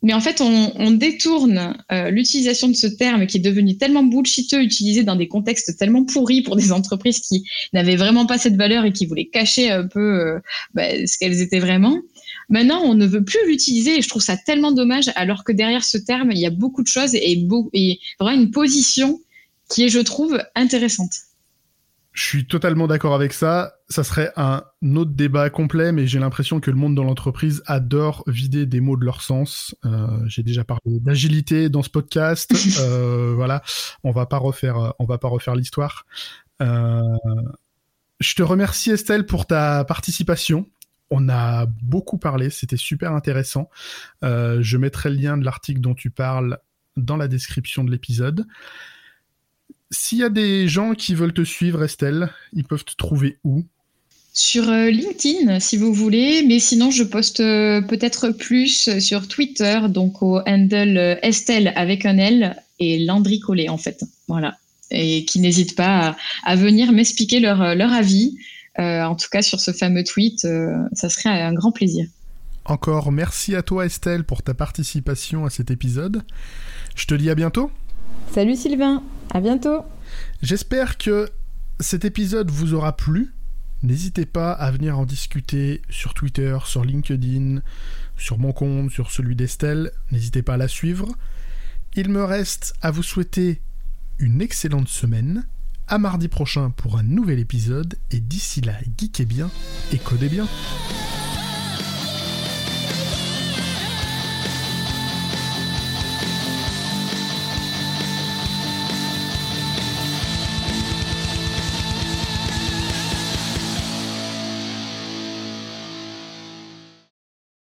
mais 0.02 0.14
en 0.14 0.20
fait, 0.20 0.40
on, 0.40 0.90
détourne 0.90 1.76
euh, 1.92 2.10
l'utilisation 2.10 2.68
de 2.68 2.74
ce 2.74 2.88
terme 2.88 3.26
qui 3.26 3.38
est 3.38 3.40
devenu 3.40 3.76
tellement 3.76 4.02
bullshiteux, 4.02 4.60
utilisé 4.60 5.04
dans 5.04 5.14
des 5.14 5.28
contextes 5.28 5.78
tellement 5.78 6.04
pourris 6.04 6.42
pour 6.42 6.56
des 6.56 6.72
entreprises 6.72 7.20
qui 7.20 7.44
n'avaient 7.72 7.94
vraiment 7.94 8.26
pas 8.26 8.36
cette 8.36 8.56
valeur 8.56 8.84
et 8.84 8.92
qui 8.92 9.06
voulaient 9.06 9.28
cacher 9.28 9.70
un 9.70 9.86
peu 9.86 10.00
euh, 10.00 10.40
bah, 10.74 11.06
ce 11.06 11.16
qu'elles 11.18 11.40
étaient 11.40 11.60
vraiment. 11.60 11.96
Maintenant, 12.48 12.82
on 12.82 12.94
ne 12.94 13.06
veut 13.06 13.24
plus 13.24 13.38
l'utiliser 13.46 13.98
et 13.98 14.02
je 14.02 14.08
trouve 14.08 14.22
ça 14.22 14.36
tellement 14.36 14.72
dommage, 14.72 15.10
alors 15.14 15.44
que 15.44 15.52
derrière 15.52 15.84
ce 15.84 15.98
terme, 15.98 16.32
il 16.32 16.38
y 16.38 16.46
a 16.46 16.50
beaucoup 16.50 16.82
de 16.82 16.88
choses 16.88 17.14
et, 17.14 17.46
et 17.72 18.00
vraiment 18.18 18.40
une 18.40 18.50
position 18.50 19.20
qui 19.72 19.84
est, 19.84 19.88
je 19.88 20.00
trouve, 20.00 20.38
intéressante. 20.54 21.12
Je 22.12 22.26
suis 22.26 22.46
totalement 22.46 22.86
d'accord 22.86 23.14
avec 23.14 23.32
ça. 23.32 23.76
Ça 23.88 24.04
serait 24.04 24.32
un 24.36 24.64
autre 24.96 25.12
débat 25.12 25.48
complet, 25.48 25.92
mais 25.92 26.06
j'ai 26.06 26.18
l'impression 26.18 26.60
que 26.60 26.70
le 26.70 26.76
monde 26.76 26.94
dans 26.94 27.04
l'entreprise 27.04 27.62
adore 27.64 28.22
vider 28.26 28.66
des 28.66 28.80
mots 28.80 28.98
de 28.98 29.04
leur 29.04 29.22
sens. 29.22 29.74
Euh, 29.86 30.06
j'ai 30.26 30.42
déjà 30.42 30.62
parlé 30.62 31.00
d'agilité 31.00 31.70
dans 31.70 31.82
ce 31.82 31.88
podcast. 31.88 32.52
euh, 32.80 33.32
voilà, 33.34 33.62
on 34.04 34.10
va 34.10 34.26
pas 34.26 34.36
refaire, 34.36 34.92
on 34.98 35.06
va 35.06 35.16
pas 35.16 35.28
refaire 35.28 35.54
l'histoire. 35.54 36.04
Euh, 36.60 37.00
je 38.20 38.34
te 38.34 38.42
remercie 38.42 38.90
Estelle 38.90 39.26
pour 39.26 39.46
ta 39.46 39.84
participation. 39.84 40.66
On 41.10 41.28
a 41.28 41.66
beaucoup 41.82 42.18
parlé, 42.18 42.50
c'était 42.50 42.76
super 42.76 43.12
intéressant. 43.12 43.68
Euh, 44.22 44.58
je 44.62 44.76
mettrai 44.76 45.10
le 45.10 45.16
lien 45.16 45.36
de 45.36 45.44
l'article 45.44 45.80
dont 45.80 45.94
tu 45.94 46.10
parles 46.10 46.58
dans 46.96 47.16
la 47.16 47.28
description 47.28 47.84
de 47.84 47.90
l'épisode. 47.90 48.46
S'il 49.92 50.18
y 50.18 50.24
a 50.24 50.30
des 50.30 50.68
gens 50.68 50.94
qui 50.94 51.14
veulent 51.14 51.34
te 51.34 51.44
suivre, 51.44 51.84
Estelle, 51.84 52.30
ils 52.54 52.64
peuvent 52.64 52.84
te 52.84 52.96
trouver 52.96 53.36
où? 53.44 53.62
Sur 54.32 54.70
euh, 54.70 54.88
LinkedIn, 54.88 55.60
si 55.60 55.76
vous 55.76 55.92
voulez, 55.92 56.42
mais 56.48 56.58
sinon, 56.58 56.90
je 56.90 57.04
poste 57.04 57.40
euh, 57.40 57.82
peut-être 57.82 58.30
plus 58.30 58.98
sur 58.98 59.28
Twitter, 59.28 59.80
donc 59.90 60.22
au 60.22 60.38
handle 60.46 60.96
euh, 60.96 61.16
Estelle 61.20 61.74
avec 61.76 62.06
un 62.06 62.16
L 62.16 62.56
et 62.78 63.04
Landry 63.04 63.40
Collet, 63.40 63.68
en 63.68 63.76
fait. 63.76 64.02
Voilà. 64.28 64.56
Et 64.90 65.26
qui 65.26 65.40
n'hésitent 65.40 65.76
pas 65.76 66.16
à, 66.44 66.56
venir 66.56 66.90
m'expliquer 66.92 67.40
leur, 67.40 67.74
leur 67.74 67.92
avis. 67.92 68.36
en 68.78 69.14
tout 69.14 69.28
cas, 69.30 69.42
sur 69.42 69.60
ce 69.60 69.72
fameux 69.72 70.04
tweet, 70.04 70.46
ça 70.92 71.08
serait 71.08 71.30
un 71.30 71.54
grand 71.54 71.72
plaisir. 71.72 72.06
Encore 72.66 73.10
merci 73.10 73.54
à 73.54 73.62
toi, 73.62 73.86
Estelle, 73.86 74.24
pour 74.24 74.42
ta 74.42 74.52
participation 74.52 75.46
à 75.46 75.50
cet 75.50 75.70
épisode. 75.70 76.22
Je 76.94 77.06
te 77.06 77.14
dis 77.14 77.30
à 77.30 77.34
bientôt. 77.34 77.70
Salut 78.32 78.56
Sylvain, 78.56 79.02
à 79.34 79.42
bientôt. 79.42 79.84
J'espère 80.40 80.96
que 80.96 81.28
cet 81.80 82.06
épisode 82.06 82.50
vous 82.50 82.72
aura 82.72 82.96
plu. 82.96 83.34
N'hésitez 83.82 84.24
pas 84.24 84.52
à 84.52 84.70
venir 84.70 84.98
en 84.98 85.04
discuter 85.04 85.82
sur 85.90 86.14
Twitter, 86.14 86.56
sur 86.64 86.82
LinkedIn, 86.82 87.60
sur 88.16 88.38
mon 88.38 88.52
compte, 88.52 88.90
sur 88.90 89.10
celui 89.10 89.36
d'Estelle. 89.36 89.90
N'hésitez 90.12 90.40
pas 90.40 90.54
à 90.54 90.56
la 90.56 90.68
suivre. 90.68 91.08
Il 91.94 92.08
me 92.08 92.24
reste 92.24 92.72
à 92.80 92.90
vous 92.90 93.02
souhaiter 93.02 93.60
une 94.18 94.40
excellente 94.40 94.88
semaine. 94.88 95.44
À 95.86 95.98
mardi 95.98 96.28
prochain 96.28 96.70
pour 96.70 96.96
un 96.96 97.02
nouvel 97.02 97.38
épisode. 97.38 97.96
Et 98.12 98.20
d'ici 98.20 98.62
là, 98.62 98.78
geekez 98.96 99.26
bien 99.26 99.50
et 99.92 99.98
codez 99.98 100.30
bien. 100.30 100.48